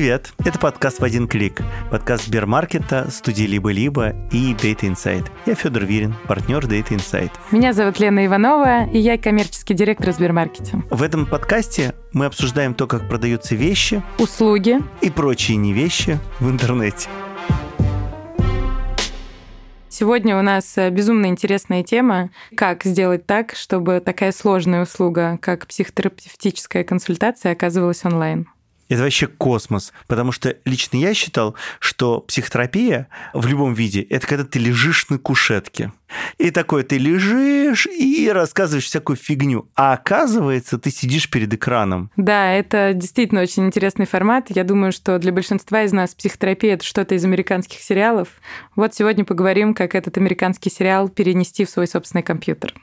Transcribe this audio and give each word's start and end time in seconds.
Привет! 0.00 0.32
Это 0.38 0.58
подкаст 0.58 1.00
«В 1.00 1.04
один 1.04 1.28
клик». 1.28 1.60
Подкаст 1.90 2.24
Сбермаркета, 2.24 3.10
студии 3.10 3.42
«Либо-либо» 3.42 4.14
и 4.32 4.54
Data 4.54 4.90
Insight. 4.90 5.30
Я 5.44 5.54
Федор 5.54 5.84
Вирин, 5.84 6.14
партнер 6.26 6.64
Data 6.64 6.88
Insight. 6.88 7.30
Меня 7.50 7.74
зовут 7.74 8.00
Лена 8.00 8.24
Иванова, 8.24 8.86
и 8.86 8.98
я 8.98 9.18
коммерческий 9.18 9.74
директор 9.74 10.10
Сбермаркете. 10.12 10.82
В 10.88 11.02
этом 11.02 11.26
подкасте 11.26 11.94
мы 12.14 12.24
обсуждаем 12.24 12.72
то, 12.72 12.86
как 12.86 13.10
продаются 13.10 13.54
вещи, 13.54 14.02
услуги 14.18 14.78
и 15.02 15.10
прочие 15.10 15.58
не 15.58 15.74
вещи 15.74 16.18
в 16.38 16.48
интернете. 16.48 17.10
Сегодня 19.90 20.38
у 20.38 20.40
нас 20.40 20.78
э, 20.78 20.88
безумно 20.88 21.26
интересная 21.26 21.82
тема, 21.82 22.30
как 22.56 22.84
сделать 22.84 23.26
так, 23.26 23.54
чтобы 23.54 24.00
такая 24.00 24.32
сложная 24.32 24.84
услуга, 24.84 25.38
как 25.42 25.66
психотерапевтическая 25.66 26.84
консультация, 26.84 27.52
оказывалась 27.52 28.02
онлайн. 28.06 28.48
Это 28.90 29.02
вообще 29.02 29.28
космос. 29.28 29.92
Потому 30.08 30.32
что 30.32 30.56
лично 30.64 30.98
я 30.98 31.14
считал, 31.14 31.54
что 31.78 32.20
психотерапия 32.20 33.08
в 33.32 33.46
любом 33.46 33.72
виде– 33.72 34.02
это 34.10 34.26
когда 34.26 34.44
ты 34.44 34.58
лежишь 34.58 35.08
на 35.08 35.18
кушетке. 35.18 35.92
И 36.38 36.50
такой 36.50 36.82
ты 36.82 36.98
лежишь 36.98 37.86
и 37.86 38.28
рассказываешь 38.32 38.86
всякую 38.86 39.16
фигню. 39.16 39.68
А 39.76 39.92
оказывается, 39.92 40.76
ты 40.76 40.90
сидишь 40.90 41.30
перед 41.30 41.54
экраном. 41.54 42.10
Да, 42.16 42.52
это 42.52 42.92
действительно 42.92 43.42
очень 43.42 43.64
интересный 43.64 44.06
формат. 44.06 44.46
Я 44.48 44.64
думаю, 44.64 44.90
что 44.90 45.18
для 45.20 45.30
большинства 45.30 45.84
из 45.84 45.92
нас 45.92 46.14
психотерапия– 46.16 46.74
это 46.74 46.84
что-то 46.84 47.14
из 47.14 47.24
американских 47.24 47.80
сериалов. 47.80 48.28
Вот 48.74 48.92
сегодня 48.92 49.24
поговорим, 49.24 49.72
как 49.72 49.94
этот 49.94 50.18
американский 50.18 50.68
сериал 50.68 51.08
перенести 51.08 51.64
в 51.64 51.70
свой 51.70 51.86
собственный 51.86 52.24
компьютер. 52.24 52.74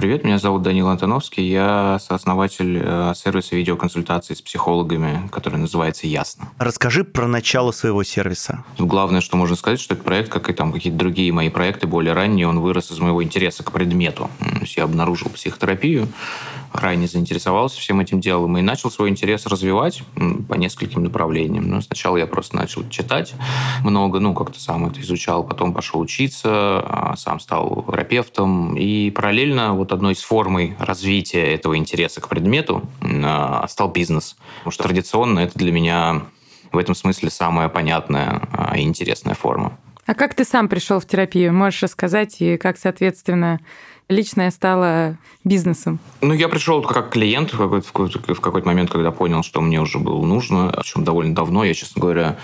Привет, 0.00 0.24
меня 0.24 0.38
зовут 0.38 0.62
Данил 0.62 0.88
Антоновский, 0.88 1.46
я 1.46 1.98
сооснователь 2.00 2.80
э, 2.82 3.12
сервиса 3.14 3.54
видеоконсультаций 3.54 4.34
с 4.34 4.40
психологами, 4.40 5.28
который 5.30 5.58
называется 5.58 6.06
«Ясно». 6.06 6.48
Расскажи 6.56 7.04
про 7.04 7.26
начало 7.26 7.70
своего 7.70 8.02
сервиса. 8.02 8.64
Главное, 8.78 9.20
что 9.20 9.36
можно 9.36 9.56
сказать, 9.56 9.78
что 9.78 9.92
этот 9.92 10.06
проект, 10.06 10.30
как 10.30 10.48
и 10.48 10.54
там 10.54 10.72
какие-то 10.72 10.98
другие 10.98 11.34
мои 11.34 11.50
проекты 11.50 11.86
более 11.86 12.14
ранние, 12.14 12.48
он 12.48 12.60
вырос 12.60 12.90
из 12.90 12.98
моего 12.98 13.22
интереса 13.22 13.62
к 13.62 13.72
предмету. 13.72 14.30
То 14.38 14.60
есть 14.62 14.78
я 14.78 14.84
обнаружил 14.84 15.28
психотерапию, 15.28 16.08
крайне 16.72 17.06
заинтересовался 17.06 17.80
всем 17.80 18.00
этим 18.00 18.20
делом 18.20 18.58
и 18.58 18.62
начал 18.62 18.90
свой 18.90 19.08
интерес 19.08 19.46
развивать 19.46 20.02
по 20.48 20.54
нескольким 20.54 21.04
направлениям. 21.04 21.68
Ну, 21.68 21.80
сначала 21.80 22.16
я 22.16 22.26
просто 22.26 22.56
начал 22.56 22.88
читать 22.88 23.34
много, 23.84 24.20
ну, 24.20 24.34
как-то 24.34 24.60
сам 24.60 24.86
это 24.86 25.00
изучал, 25.00 25.44
потом 25.44 25.72
пошел 25.72 26.00
учиться, 26.00 26.50
а, 26.50 27.14
сам 27.16 27.40
стал 27.40 27.84
терапевтом, 28.10 28.76
и 28.76 29.10
параллельно 29.10 29.74
вот 29.74 29.92
одной 29.92 30.14
из 30.14 30.22
формой 30.22 30.76
развития 30.78 31.54
этого 31.54 31.76
интереса 31.76 32.20
к 32.20 32.28
предмету 32.28 32.82
а, 33.02 33.66
стал 33.68 33.90
бизнес. 33.90 34.36
Потому 34.58 34.72
что 34.72 34.84
традиционно 34.84 35.40
это 35.40 35.58
для 35.58 35.72
меня 35.72 36.22
в 36.72 36.78
этом 36.78 36.94
смысле 36.94 37.30
самая 37.30 37.68
понятная 37.68 38.42
а, 38.52 38.76
и 38.76 38.82
интересная 38.82 39.34
форма. 39.34 39.76
А 40.06 40.14
как 40.14 40.34
ты 40.34 40.44
сам 40.44 40.68
пришел 40.68 40.98
в 40.98 41.06
терапию? 41.06 41.52
Можешь 41.52 41.82
рассказать, 41.82 42.40
и 42.40 42.56
как, 42.56 42.78
соответственно, 42.78 43.60
личное 44.10 44.50
стало 44.50 45.16
бизнесом? 45.44 45.98
Ну, 46.20 46.34
я 46.34 46.48
пришел 46.48 46.82
как 46.82 47.10
клиент 47.10 47.52
в 47.54 47.56
какой-то, 47.56 48.34
в 48.34 48.40
какой-то 48.40 48.66
момент, 48.66 48.90
когда 48.90 49.10
понял, 49.10 49.42
что 49.42 49.60
мне 49.60 49.80
уже 49.80 49.98
было 49.98 50.22
нужно, 50.24 50.74
причем 50.76 51.04
довольно 51.04 51.34
давно. 51.34 51.64
Я, 51.64 51.72
честно 51.72 52.02
говоря, 52.02 52.36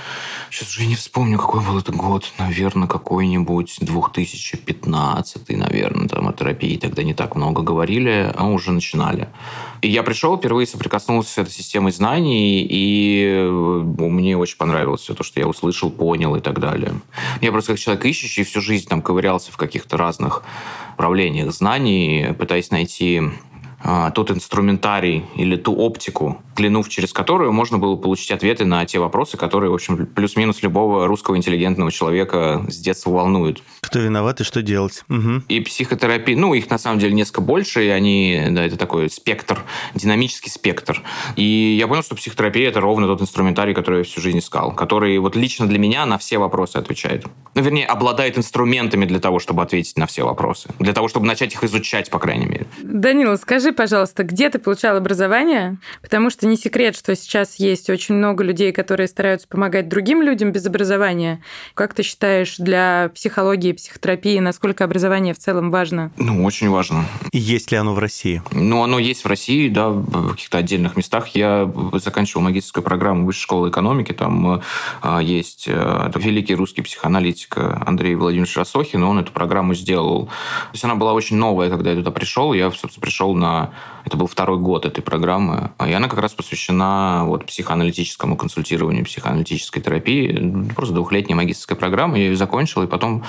сейчас 0.50 0.70
уже 0.70 0.86
не 0.86 0.94
вспомню, 0.94 1.38
какой 1.38 1.62
был 1.62 1.78
это 1.78 1.92
год. 1.92 2.32
Наверное, 2.38 2.88
какой-нибудь 2.88 3.76
2015, 3.80 5.48
наверное, 5.50 6.08
там 6.08 6.28
о 6.28 6.32
терапии 6.32 6.76
тогда 6.78 7.02
не 7.02 7.12
так 7.12 7.36
много 7.36 7.62
говорили, 7.62 8.32
а 8.34 8.46
уже 8.46 8.72
начинали. 8.72 9.28
И 9.82 9.90
я 9.90 10.02
пришел, 10.02 10.38
впервые 10.38 10.66
соприкоснулся 10.66 11.30
с 11.30 11.38
этой 11.38 11.50
системой 11.50 11.92
знаний, 11.92 12.66
и 12.68 13.26
э, 13.26 13.48
мне 13.48 14.36
очень 14.36 14.56
понравилось 14.56 15.02
все 15.02 15.14
то, 15.14 15.22
что 15.22 15.40
я 15.40 15.46
услышал, 15.46 15.90
понял 15.90 16.34
и 16.36 16.40
так 16.40 16.60
далее. 16.60 16.94
Я 17.40 17.52
просто 17.52 17.72
как 17.72 17.80
человек 17.80 18.04
ищущий 18.06 18.44
всю 18.44 18.60
жизнь 18.60 18.88
там 18.88 19.02
ковырялся 19.02 19.52
в 19.52 19.56
каких-то 19.56 19.96
разных 19.96 20.42
направлениях 20.96 21.52
знаний, 21.52 22.32
пытаясь 22.38 22.70
найти 22.70 23.22
а, 23.88 24.10
тот 24.10 24.32
инструментарий 24.32 25.24
или 25.36 25.54
ту 25.54 25.72
оптику, 25.76 26.42
взглянув 26.54 26.88
через 26.88 27.12
которую 27.12 27.52
можно 27.52 27.78
было 27.78 27.94
получить 27.94 28.32
ответы 28.32 28.64
на 28.64 28.84
те 28.84 28.98
вопросы, 28.98 29.36
которые, 29.36 29.70
в 29.70 29.74
общем, 29.74 30.06
плюс-минус 30.06 30.60
любого 30.62 31.06
русского 31.06 31.36
интеллигентного 31.36 31.92
человека 31.92 32.66
с 32.68 32.78
детства 32.78 33.10
волнуют. 33.10 33.62
Кто 33.82 34.00
виноват 34.00 34.40
и 34.40 34.44
что 34.44 34.60
делать? 34.60 35.04
Угу. 35.08 35.42
И 35.48 35.60
психотерапия, 35.60 36.36
ну, 36.36 36.52
их 36.54 36.68
на 36.68 36.78
самом 36.78 36.98
деле 36.98 37.14
несколько 37.14 37.42
больше, 37.42 37.86
и 37.86 37.88
они, 37.88 38.48
да, 38.50 38.64
это 38.66 38.76
такой 38.76 39.08
спектр, 39.08 39.62
динамический 39.94 40.50
спектр. 40.50 41.00
И 41.36 41.76
я 41.78 41.86
понял, 41.86 42.02
что 42.02 42.16
психотерапия– 42.16 42.68
это 42.70 42.80
ровно 42.80 43.06
тот 43.06 43.22
инструментарий, 43.22 43.72
который 43.72 43.98
я 43.98 44.04
всю 44.04 44.20
жизнь 44.20 44.38
искал, 44.38 44.72
который 44.72 45.16
вот 45.18 45.36
лично 45.36 45.68
для 45.68 45.78
меня 45.78 46.04
на 46.06 46.18
все 46.18 46.38
вопросы 46.38 46.78
отвечает. 46.78 47.24
Ну, 47.54 47.62
вернее, 47.62 47.86
обладает 47.86 48.36
инструментами 48.36 49.04
для 49.04 49.20
того, 49.20 49.38
чтобы 49.38 49.62
ответить 49.62 49.96
на 49.96 50.06
все 50.06 50.24
вопросы. 50.24 50.70
Для 50.80 50.92
того, 50.92 51.06
чтобы 51.06 51.26
начать 51.26 51.54
их 51.54 51.62
изучать, 51.62 52.10
по 52.10 52.18
крайней 52.18 52.46
мере. 52.46 52.66
Данила, 52.82 53.36
скажи, 53.36 53.75
пожалуйста, 53.76 54.24
где 54.24 54.50
ты 54.50 54.58
получал 54.58 54.96
образование? 54.96 55.78
Потому 56.02 56.30
что 56.30 56.46
не 56.46 56.56
секрет, 56.56 56.96
что 56.96 57.14
сейчас 57.14 57.56
есть 57.56 57.88
очень 57.90 58.16
много 58.16 58.42
людей, 58.42 58.72
которые 58.72 59.06
стараются 59.06 59.46
помогать 59.46 59.88
другим 59.88 60.22
людям 60.22 60.50
без 60.50 60.66
образования. 60.66 61.42
Как 61.74 61.94
ты 61.94 62.02
считаешь, 62.02 62.56
для 62.56 63.10
психологии, 63.14 63.72
психотерапии, 63.72 64.38
насколько 64.38 64.84
образование 64.84 65.34
в 65.34 65.38
целом 65.38 65.70
важно? 65.70 66.10
Ну, 66.16 66.44
очень 66.44 66.68
важно. 66.68 67.04
И 67.32 67.38
есть 67.38 67.70
ли 67.70 67.78
оно 67.78 67.94
в 67.94 67.98
России? 67.98 68.42
Ну, 68.50 68.82
оно 68.82 68.98
есть 68.98 69.24
в 69.24 69.28
России, 69.28 69.68
да, 69.68 69.90
в 69.90 70.30
каких-то 70.30 70.58
отдельных 70.58 70.96
местах. 70.96 71.28
Я 71.28 71.70
заканчивал 71.92 72.42
магистрскую 72.42 72.82
программу 72.82 73.26
Высшей 73.26 73.42
школы 73.42 73.68
экономики. 73.70 74.12
Там 74.12 74.62
э, 75.02 75.20
есть 75.22 75.66
э, 75.68 76.10
великий 76.16 76.54
русский 76.54 76.82
психоаналитик 76.82 77.56
Андрей 77.58 78.14
Владимирович 78.14 78.56
Росохин, 78.56 79.02
он 79.04 79.18
эту 79.18 79.32
программу 79.32 79.74
сделал. 79.74 80.26
То 80.26 80.72
есть 80.72 80.84
она 80.84 80.94
была 80.94 81.12
очень 81.12 81.36
новая, 81.36 81.68
когда 81.70 81.90
я 81.90 81.96
туда 81.96 82.10
пришел. 82.10 82.52
Я, 82.54 82.70
собственно, 82.70 83.02
пришел 83.02 83.34
на... 83.34 83.65
Это 84.04 84.16
был 84.16 84.26
второй 84.26 84.58
год 84.58 84.86
этой 84.86 85.02
программы. 85.02 85.70
И 85.86 85.92
она 85.92 86.08
как 86.08 86.20
раз 86.20 86.32
посвящена 86.32 87.24
вот 87.24 87.46
психоаналитическому 87.46 88.36
консультированию, 88.36 89.04
психоаналитической 89.04 89.82
терапии. 89.82 90.68
Просто 90.74 90.94
двухлетняя 90.94 91.36
магистрская 91.36 91.76
программа. 91.76 92.18
Я 92.18 92.26
ее 92.26 92.36
закончил, 92.36 92.82
и 92.82 92.86
потом 92.86 93.24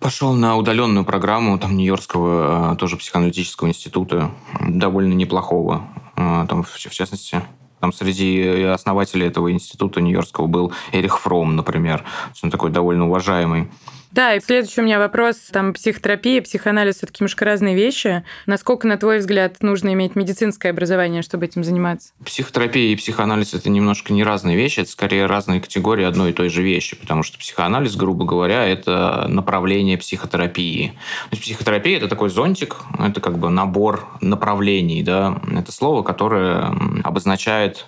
пошел 0.00 0.32
на 0.32 0.56
удаленную 0.56 1.04
программу 1.04 1.58
там 1.58 1.76
Нью-Йоркского 1.76 2.72
э, 2.72 2.76
тоже 2.76 2.96
психоаналитического 2.96 3.68
института, 3.68 4.30
довольно 4.60 5.12
неплохого. 5.12 5.88
Э, 6.16 6.46
там, 6.48 6.62
в 6.62 6.78
частности, 6.78 7.42
там 7.80 7.92
среди 7.92 8.62
основателей 8.62 9.26
этого 9.26 9.52
института 9.52 10.00
Нью-Йоркского 10.00 10.46
был 10.46 10.72
Эрих 10.92 11.20
Фром, 11.20 11.56
например. 11.56 12.04
Он 12.42 12.50
такой 12.50 12.70
довольно 12.70 13.06
уважаемый 13.06 13.68
да, 14.16 14.34
и 14.34 14.40
следующий 14.40 14.80
у 14.80 14.84
меня 14.84 14.98
вопрос. 14.98 15.36
Там 15.52 15.74
психотерапия, 15.74 16.40
психоанализ 16.40 16.96
все-таки 16.96 17.18
немножко 17.20 17.44
разные 17.44 17.76
вещи. 17.76 18.24
Насколько, 18.46 18.88
на 18.88 18.96
твой 18.96 19.18
взгляд, 19.18 19.62
нужно 19.62 19.92
иметь 19.92 20.16
медицинское 20.16 20.70
образование, 20.70 21.20
чтобы 21.20 21.44
этим 21.44 21.62
заниматься? 21.62 22.14
Психотерапия 22.24 22.94
и 22.94 22.96
психоанализ– 22.96 23.52
это 23.54 23.68
немножко 23.68 24.14
не 24.14 24.24
разные 24.24 24.56
вещи, 24.56 24.80
это 24.80 24.90
скорее 24.90 25.26
разные 25.26 25.60
категории 25.60 26.04
одной 26.04 26.30
и 26.30 26.32
той 26.32 26.48
же 26.48 26.62
вещи, 26.62 26.96
потому 26.96 27.22
что 27.22 27.38
психоанализ, 27.38 27.94
грубо 27.94 28.24
говоря, 28.24 28.64
это 28.64 29.26
направление 29.28 29.98
психотерапии. 29.98 30.94
То 31.28 31.36
есть 31.36 31.42
психотерапия– 31.42 31.96
это 31.98 32.08
такой 32.08 32.30
зонтик, 32.30 32.76
это 32.98 33.20
как 33.20 33.38
бы 33.38 33.50
набор 33.50 34.08
направлений, 34.22 35.02
да, 35.02 35.42
это 35.54 35.72
слово, 35.72 36.02
которое 36.02 36.74
обозначает 37.04 37.86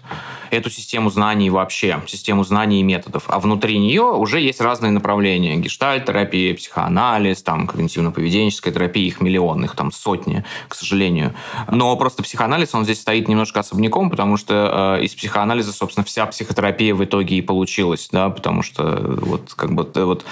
эту 0.50 0.70
систему 0.70 1.10
знаний 1.10 1.50
вообще, 1.50 2.00
систему 2.06 2.44
знаний 2.44 2.80
и 2.80 2.82
методов. 2.82 3.24
А 3.28 3.38
внутри 3.38 3.78
нее 3.78 4.02
уже 4.02 4.40
есть 4.40 4.60
разные 4.60 4.92
направления. 4.92 5.56
Гештальт-терапия, 5.56 6.54
психоанализ, 6.54 7.42
там, 7.42 7.66
когнитивно-поведенческая 7.66 8.72
терапия, 8.72 9.06
их 9.06 9.20
миллион, 9.20 9.64
их 9.64 9.74
там 9.74 9.92
сотни, 9.92 10.44
к 10.68 10.74
сожалению. 10.74 11.34
Но 11.70 11.96
просто 11.96 12.22
психоанализ, 12.22 12.74
он 12.74 12.84
здесь 12.84 13.00
стоит 13.00 13.28
немножко 13.28 13.60
особняком, 13.60 14.10
потому 14.10 14.36
что 14.36 14.96
э, 14.98 15.04
из 15.04 15.14
психоанализа, 15.14 15.72
собственно, 15.72 16.04
вся 16.04 16.26
психотерапия 16.26 16.94
в 16.94 17.04
итоге 17.04 17.36
и 17.36 17.42
получилась, 17.42 18.08
да, 18.12 18.30
потому 18.30 18.62
что 18.62 19.18
вот 19.20 19.52
как 19.54 19.74
бы 19.74 19.88
вот 19.94 20.24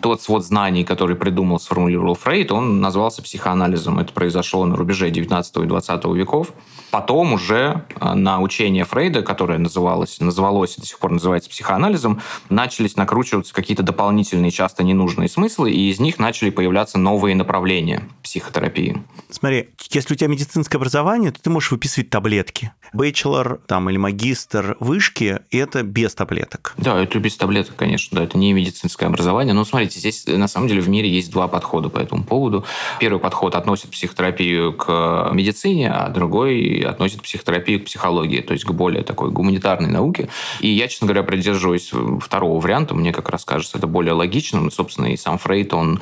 тот 0.00 0.22
свод 0.22 0.44
знаний, 0.44 0.84
который 0.84 1.16
придумал, 1.16 1.58
сформулировал 1.58 2.14
Фрейд, 2.14 2.52
он 2.52 2.80
назвался 2.80 3.22
психоанализом. 3.22 3.98
Это 3.98 4.12
произошло 4.12 4.64
на 4.64 4.76
рубеже 4.76 5.10
19 5.10 5.56
и 5.56 5.66
20 5.66 6.04
веков. 6.06 6.52
Потом 6.90 7.32
уже 7.34 7.84
э, 8.00 8.14
на 8.14 8.40
учение 8.40 8.84
Фрейда, 8.84 9.22
который 9.22 9.49
которое 9.50 9.58
называлось, 9.58 10.20
называлось 10.20 10.78
и 10.78 10.80
до 10.80 10.86
сих 10.86 10.98
пор 11.00 11.10
называется 11.10 11.50
психоанализом, 11.50 12.20
начались 12.50 12.94
накручиваться 12.94 13.52
какие-то 13.52 13.82
дополнительные, 13.82 14.52
часто 14.52 14.84
ненужные 14.84 15.28
смыслы, 15.28 15.72
и 15.72 15.90
из 15.90 15.98
них 15.98 16.20
начали 16.20 16.50
появляться 16.50 16.98
новые 16.98 17.34
направления 17.34 18.04
психотерапии. 18.22 19.02
Смотри, 19.28 19.70
если 19.90 20.14
у 20.14 20.16
тебя 20.16 20.28
медицинское 20.28 20.76
образование, 20.76 21.32
то 21.32 21.42
ты 21.42 21.50
можешь 21.50 21.72
выписывать 21.72 22.10
таблетки. 22.10 22.72
Бейчелор 22.92 23.60
там, 23.66 23.90
или 23.90 23.96
магистр 23.96 24.76
вышки– 24.78 25.40
это 25.50 25.82
без 25.82 26.14
таблеток. 26.14 26.74
Да, 26.76 27.00
это 27.00 27.18
без 27.18 27.36
таблеток, 27.36 27.74
конечно. 27.74 28.18
Да, 28.18 28.24
это 28.24 28.38
не 28.38 28.52
медицинское 28.52 29.06
образование. 29.06 29.54
Но 29.54 29.64
смотрите, 29.64 29.98
здесь 29.98 30.26
на 30.26 30.46
самом 30.46 30.68
деле 30.68 30.80
в 30.80 30.88
мире 30.88 31.08
есть 31.08 31.32
два 31.32 31.48
подхода 31.48 31.88
по 31.88 31.98
этому 31.98 32.24
поводу. 32.24 32.64
Первый 33.00 33.18
подход 33.18 33.56
относит 33.56 33.90
психотерапию 33.90 34.72
к 34.74 35.30
медицине, 35.32 35.90
а 35.90 36.08
другой 36.08 36.80
относит 36.80 37.22
психотерапию 37.22 37.80
к 37.80 37.86
психологии, 37.86 38.40
то 38.40 38.52
есть 38.52 38.64
к 38.64 38.70
более 38.72 39.02
такой 39.02 39.30
гуманитарной 39.40 39.90
науке. 39.90 40.28
И 40.60 40.68
я, 40.68 40.88
честно 40.88 41.06
говоря, 41.06 41.22
придерживаюсь 41.22 41.90
второго 42.20 42.60
варианта. 42.60 42.94
Мне 42.94 43.12
как 43.12 43.28
раз 43.30 43.44
кажется 43.44 43.78
это 43.78 43.86
более 43.86 44.12
логичным. 44.12 44.70
Собственно, 44.70 45.06
и 45.06 45.16
сам 45.16 45.38
Фрейд, 45.38 45.72
он 45.72 46.00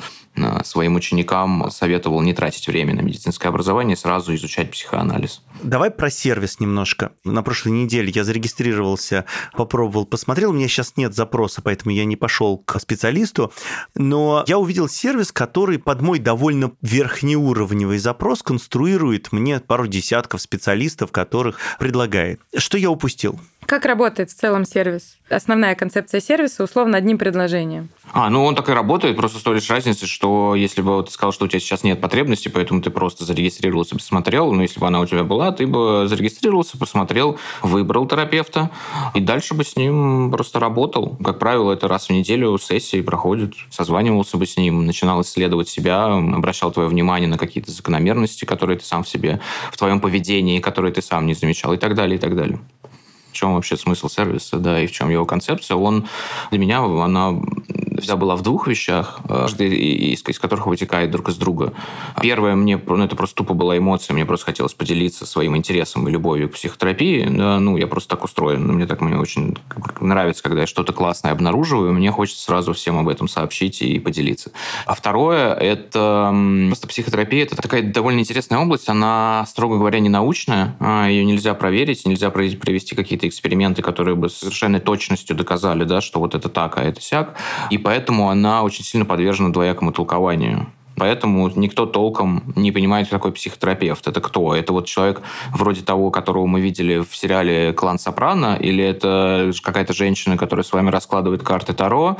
своим 0.63 0.95
ученикам 0.95 1.69
советовал 1.71 2.21
не 2.21 2.33
тратить 2.33 2.67
время 2.67 2.95
на 2.95 3.01
медицинское 3.01 3.49
образование, 3.49 3.95
сразу 3.95 4.33
изучать 4.35 4.71
психоанализ. 4.71 5.41
Давай 5.63 5.91
про 5.91 6.09
сервис 6.09 6.59
немножко. 6.59 7.11
На 7.23 7.43
прошлой 7.43 7.71
неделе 7.71 8.11
я 8.13 8.23
зарегистрировался, 8.23 9.25
попробовал, 9.53 10.05
посмотрел. 10.05 10.51
У 10.51 10.53
меня 10.53 10.67
сейчас 10.67 10.93
нет 10.97 11.13
запроса, 11.13 11.61
поэтому 11.61 11.93
я 11.93 12.05
не 12.05 12.15
пошел 12.15 12.57
к 12.57 12.79
специалисту. 12.79 13.51
Но 13.95 14.43
я 14.47 14.57
увидел 14.57 14.87
сервис, 14.87 15.31
который 15.31 15.79
под 15.79 16.01
мой 16.01 16.19
довольно 16.19 16.71
верхнеуровневый 16.81 17.97
запрос 17.97 18.43
конструирует 18.43 19.31
мне 19.31 19.59
пару 19.59 19.87
десятков 19.87 20.41
специалистов, 20.41 21.11
которых 21.11 21.57
предлагает. 21.79 22.41
Что 22.55 22.77
я 22.77 22.89
упустил? 22.89 23.39
Как 23.69 23.85
работает 23.85 24.31
в 24.31 24.33
целом 24.33 24.65
сервис? 24.65 25.19
Основная 25.29 25.75
концепция 25.75 26.21
сервиса 26.21 26.63
условно 26.63 26.97
одним 26.97 27.19
предложением. 27.19 27.89
А, 28.11 28.31
ну 28.31 28.43
он 28.43 28.55
так 28.55 28.67
и 28.67 28.71
работает, 28.71 29.15
просто 29.15 29.37
с 29.37 29.43
той 29.43 29.53
лишь 29.53 29.69
разницы, 29.69 30.07
что 30.07 30.55
если 30.55 30.81
бы 30.81 31.03
ты 31.03 31.11
сказал, 31.11 31.31
что 31.31 31.45
у 31.45 31.47
тебя 31.47 31.59
сейчас 31.59 31.83
нет 31.83 32.01
потребности, 32.01 32.47
поэтому 32.47 32.81
ты 32.81 32.89
просто 32.89 33.25
зарегистрировался, 33.25 33.93
посмотрел, 33.95 34.51
ну 34.51 34.63
если 34.63 34.79
бы 34.79 34.87
она 34.87 34.99
у 34.99 35.05
тебя 35.05 35.23
была, 35.23 35.51
ты 35.51 35.67
бы 35.67 36.07
зарегистрировался, 36.07 36.79
посмотрел, 36.79 37.37
выбрал 37.61 38.07
терапевта, 38.07 38.71
и 39.13 39.19
дальше 39.19 39.53
бы 39.53 39.63
с 39.63 39.75
ним 39.75 40.31
просто 40.31 40.59
работал. 40.59 41.15
Как 41.23 41.37
правило, 41.37 41.71
это 41.71 41.87
раз 41.87 42.07
в 42.07 42.09
неделю 42.09 42.57
сессии 42.57 43.03
проходит, 43.03 43.53
созванивался 43.69 44.37
бы 44.37 44.47
с 44.47 44.57
ним, 44.57 44.87
начинал 44.87 45.21
исследовать 45.21 45.69
себя, 45.69 46.05
обращал 46.05 46.71
твое 46.71 46.89
внимание 46.89 47.29
на 47.29 47.37
какие-то 47.37 47.69
закономерности, 47.69 48.45
которые 48.45 48.79
ты 48.79 48.85
сам 48.85 49.03
в 49.03 49.07
себе, 49.07 49.39
в 49.71 49.77
твоем 49.77 49.99
поведении, 49.99 50.59
которые 50.59 50.91
ты 50.91 51.03
сам 51.03 51.27
не 51.27 51.35
замечал, 51.35 51.73
и 51.73 51.77
так 51.77 51.93
далее, 51.93 52.17
и 52.17 52.19
так 52.19 52.35
далее 52.35 52.59
чем 53.39 53.55
вообще 53.55 53.77
смысл 53.77 54.09
сервиса, 54.09 54.57
да, 54.57 54.81
и 54.81 54.87
в 54.87 54.91
чем 54.91 55.09
его 55.09 55.25
концепция, 55.25 55.77
он 55.77 56.07
для 56.51 56.59
меня, 56.59 56.79
она 56.79 57.35
вся 57.99 58.15
была 58.15 58.35
в 58.35 58.41
двух 58.41 58.67
вещах, 58.67 59.19
э, 59.27 59.47
из, 59.59 60.23
из 60.27 60.39
которых 60.39 60.67
вытекает 60.67 61.11
друг 61.11 61.29
из 61.29 61.35
друга. 61.35 61.73
Первое, 62.21 62.55
мне, 62.55 62.81
ну, 62.85 63.03
это 63.03 63.15
просто 63.15 63.37
тупо 63.37 63.53
была 63.53 63.77
эмоция, 63.77 64.13
мне 64.13 64.25
просто 64.25 64.47
хотелось 64.47 64.73
поделиться 64.73 65.25
своим 65.25 65.55
интересом 65.55 66.07
и 66.07 66.11
любовью 66.11 66.49
к 66.49 66.53
психотерапии. 66.53 67.25
Ну, 67.25 67.77
я 67.77 67.87
просто 67.87 68.15
так 68.15 68.23
устроен. 68.23 68.67
Мне 68.67 68.85
так 68.85 69.01
мне 69.01 69.17
очень 69.17 69.57
нравится, 69.99 70.43
когда 70.43 70.61
я 70.61 70.67
что-то 70.67 70.93
классное 70.93 71.31
обнаруживаю, 71.31 71.93
мне 71.93 72.11
хочется 72.11 72.43
сразу 72.43 72.73
всем 72.73 72.97
об 72.97 73.07
этом 73.07 73.27
сообщить 73.27 73.81
и 73.81 73.99
поделиться. 73.99 74.51
А 74.85 74.95
второе, 74.95 75.53
это 75.53 76.33
просто 76.67 76.87
психотерапия, 76.87 77.43
это 77.43 77.55
такая 77.55 77.83
довольно 77.83 78.19
интересная 78.19 78.59
область, 78.59 78.89
она, 78.89 79.45
строго 79.47 79.77
говоря, 79.77 79.99
не 79.99 80.09
научная, 80.09 80.75
а 80.79 81.07
ее 81.07 81.25
нельзя 81.25 81.53
проверить, 81.53 82.05
нельзя 82.05 82.29
провести 82.29 82.95
какие-то 82.95 83.27
эксперименты, 83.27 83.81
которые 83.81 84.15
бы 84.15 84.29
с 84.29 84.37
совершенной 84.37 84.79
точностью 84.79 85.35
доказали, 85.35 85.83
да, 85.83 86.01
что 86.01 86.19
вот 86.19 86.35
это 86.35 86.49
так, 86.49 86.77
а 86.77 86.83
это 86.83 87.01
сяк. 87.01 87.35
И 87.69 87.77
поэтому 87.89 88.29
она 88.29 88.61
очень 88.61 88.83
сильно 88.83 89.03
подвержена 89.03 89.49
двоякому 89.49 89.91
толкованию. 89.91 90.67
Поэтому 90.95 91.49
никто 91.55 91.87
толком 91.87 92.43
не 92.55 92.71
понимает, 92.71 93.07
кто 93.07 93.15
такой 93.15 93.31
психотерапевт. 93.31 94.07
Это 94.07 94.21
кто? 94.21 94.53
Это 94.53 94.73
вот 94.73 94.85
человек 94.85 95.23
вроде 95.51 95.81
того, 95.81 96.11
которого 96.11 96.45
мы 96.45 96.61
видели 96.61 96.99
в 96.99 97.15
сериале 97.15 97.73
«Клан 97.73 97.97
Сопрано», 97.97 98.57
или 98.59 98.83
это 98.83 99.51
какая-то 99.63 99.93
женщина, 99.93 100.37
которая 100.37 100.63
с 100.63 100.71
вами 100.71 100.91
раскладывает 100.91 101.41
карты 101.41 101.73
Таро? 101.73 102.17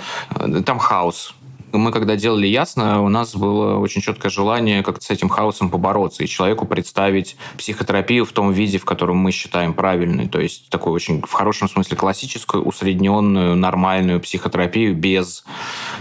Там 0.66 0.80
хаос 0.80 1.36
мы 1.72 1.92
когда 1.92 2.16
делали 2.16 2.48
ясно, 2.48 3.02
у 3.02 3.10
нас 3.10 3.36
было 3.36 3.78
очень 3.78 4.02
четкое 4.02 4.32
желание 4.32 4.84
как-то 4.84 5.04
с 5.04 5.10
этим 5.10 5.30
хаосом 5.30 5.70
побороться 5.70 6.24
и 6.24 6.28
человеку 6.28 6.66
представить 6.66 7.36
психотерапию 7.58 8.26
в 8.26 8.32
том 8.32 8.52
виде, 8.52 8.78
в 8.78 8.86
котором 8.86 9.18
мы 9.18 9.32
считаем 9.32 9.74
правильной. 9.74 10.28
То 10.28 10.40
есть 10.40 10.70
такую 10.70 10.94
очень, 10.94 11.22
в 11.22 11.32
хорошем 11.32 11.70
смысле, 11.70 11.98
классическую, 11.98 12.64
усредненную, 12.64 13.56
нормальную 13.56 14.20
психотерапию 14.20 14.96
без, 14.96 15.44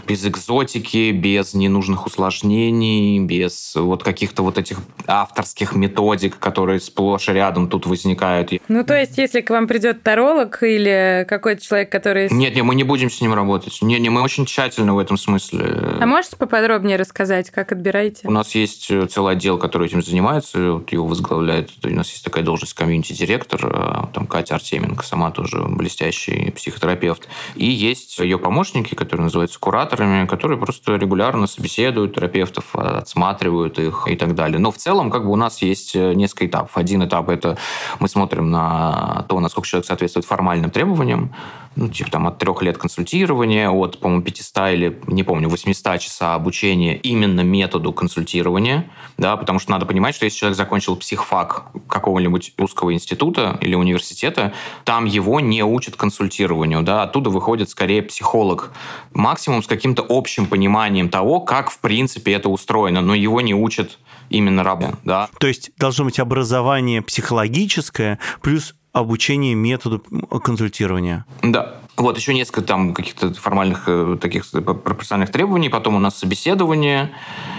без 0.06 0.26
экзотики, 0.26 1.10
без 1.12 1.54
ненужных 1.54 2.06
усложнений, 2.06 3.20
без 3.20 3.74
вот 3.74 4.02
каких-то 4.02 4.42
вот 4.42 4.58
этих 4.58 4.78
авторских 5.06 5.74
методик, 5.74 6.38
которые 6.38 6.80
сплошь 6.80 7.28
и 7.28 7.32
рядом 7.32 7.68
тут 7.68 7.86
возникают. 7.86 8.52
Ну, 8.68 8.84
то 8.84 8.98
есть, 8.98 9.18
если 9.18 9.40
к 9.40 9.50
вам 9.50 9.66
придет 9.66 10.02
таролог 10.02 10.62
или 10.62 11.26
какой-то 11.28 11.62
человек, 11.62 11.90
который... 11.90 12.28
Нет, 12.30 12.54
нет, 12.54 12.64
мы 12.64 12.74
не 12.74 12.84
будем 12.84 13.10
с 13.10 13.20
ним 13.20 13.34
работать. 13.34 13.78
Не, 13.82 13.98
не, 13.98 14.10
мы 14.10 14.22
очень 14.22 14.46
тщательно 14.46 14.94
в 14.94 14.98
этом 14.98 15.16
смысле 15.16 15.57
а 15.58 16.06
можете 16.06 16.36
поподробнее 16.36 16.96
рассказать, 16.96 17.50
как 17.50 17.72
отбираете? 17.72 18.26
У 18.26 18.30
нас 18.30 18.54
есть 18.54 18.90
э, 18.90 19.06
целый 19.06 19.34
отдел, 19.34 19.58
который 19.58 19.88
этим 19.88 20.02
занимается, 20.02 20.72
вот 20.72 20.92
его 20.92 21.06
возглавляет, 21.06 21.70
у 21.84 21.88
нас 21.90 22.10
есть 22.10 22.24
такая 22.24 22.44
должность 22.44 22.74
комьюнити-директор, 22.74 23.60
э, 23.64 24.12
там 24.12 24.26
Катя 24.26 24.56
Артеменко, 24.56 25.04
сама 25.04 25.30
тоже 25.30 25.62
блестящий 25.68 26.50
психотерапевт. 26.50 27.28
И 27.54 27.66
есть 27.66 28.18
ее 28.18 28.38
помощники, 28.38 28.94
которые 28.94 29.24
называются 29.24 29.58
кураторами, 29.58 30.26
которые 30.26 30.58
просто 30.58 30.96
регулярно 30.96 31.46
собеседуют 31.46 32.14
терапевтов, 32.14 32.74
отсматривают 32.74 33.78
их 33.78 34.06
и 34.06 34.16
так 34.16 34.34
далее. 34.34 34.58
Но 34.58 34.70
в 34.70 34.76
целом 34.76 35.10
как 35.10 35.24
бы 35.24 35.30
у 35.30 35.36
нас 35.36 35.62
есть 35.62 35.94
э, 35.96 36.14
несколько 36.14 36.46
этапов. 36.46 36.76
Один 36.76 37.04
этап– 37.04 37.28
это 37.30 37.56
мы 37.98 38.08
смотрим 38.08 38.50
на 38.50 39.24
то, 39.28 39.40
насколько 39.40 39.68
человек 39.68 39.86
соответствует 39.86 40.26
формальным 40.26 40.70
требованиям, 40.70 41.34
ну, 41.78 41.88
типа 41.88 42.10
там 42.10 42.26
от 42.26 42.38
трех 42.38 42.60
лет 42.62 42.76
консультирования, 42.76 43.70
от, 43.70 44.00
по-моему, 44.00 44.22
500 44.22 44.56
или, 44.72 45.00
не 45.06 45.22
помню, 45.22 45.47
800 45.48 46.00
часа 46.00 46.34
обучения 46.34 46.96
именно 46.96 47.40
методу 47.40 47.92
консультирования, 47.92 48.88
да, 49.16 49.36
потому 49.36 49.58
что 49.58 49.70
надо 49.70 49.86
понимать, 49.86 50.14
что 50.14 50.24
если 50.24 50.38
человек 50.38 50.56
закончил 50.56 50.96
психфак 50.96 51.66
какого-нибудь 51.88 52.52
узкого 52.58 52.92
института 52.92 53.58
или 53.60 53.74
университета, 53.74 54.52
там 54.84 55.04
его 55.04 55.40
не 55.40 55.62
учат 55.62 55.96
консультированию, 55.96 56.82
да, 56.82 57.02
оттуда 57.02 57.30
выходит 57.30 57.70
скорее 57.70 58.02
психолог, 58.02 58.72
максимум 59.12 59.62
с 59.62 59.66
каким-то 59.66 60.04
общим 60.08 60.46
пониманием 60.46 61.08
того, 61.08 61.40
как 61.40 61.70
в 61.70 61.78
принципе 61.78 62.32
это 62.32 62.48
устроено, 62.48 63.00
но 63.00 63.14
его 63.14 63.40
не 63.40 63.54
учат 63.54 63.98
именно 64.30 64.62
работе, 64.62 64.96
да. 65.04 65.28
То 65.38 65.46
есть 65.46 65.70
должно 65.78 66.04
быть 66.04 66.18
образование 66.18 67.02
психологическое 67.02 68.18
плюс 68.42 68.74
обучение 68.92 69.54
методу 69.54 70.00
консультирования. 70.42 71.24
Да. 71.42 71.76
Вот, 71.98 72.16
еще 72.16 72.32
несколько 72.32 72.62
там 72.62 72.94
каких-то 72.94 73.34
формальных 73.34 73.84
э, 73.88 74.16
таких 74.20 74.48
пропорциональных 74.50 75.32
требований. 75.32 75.68
Потом 75.68 75.96
у 75.96 75.98
нас 75.98 76.16
собеседование. 76.16 77.10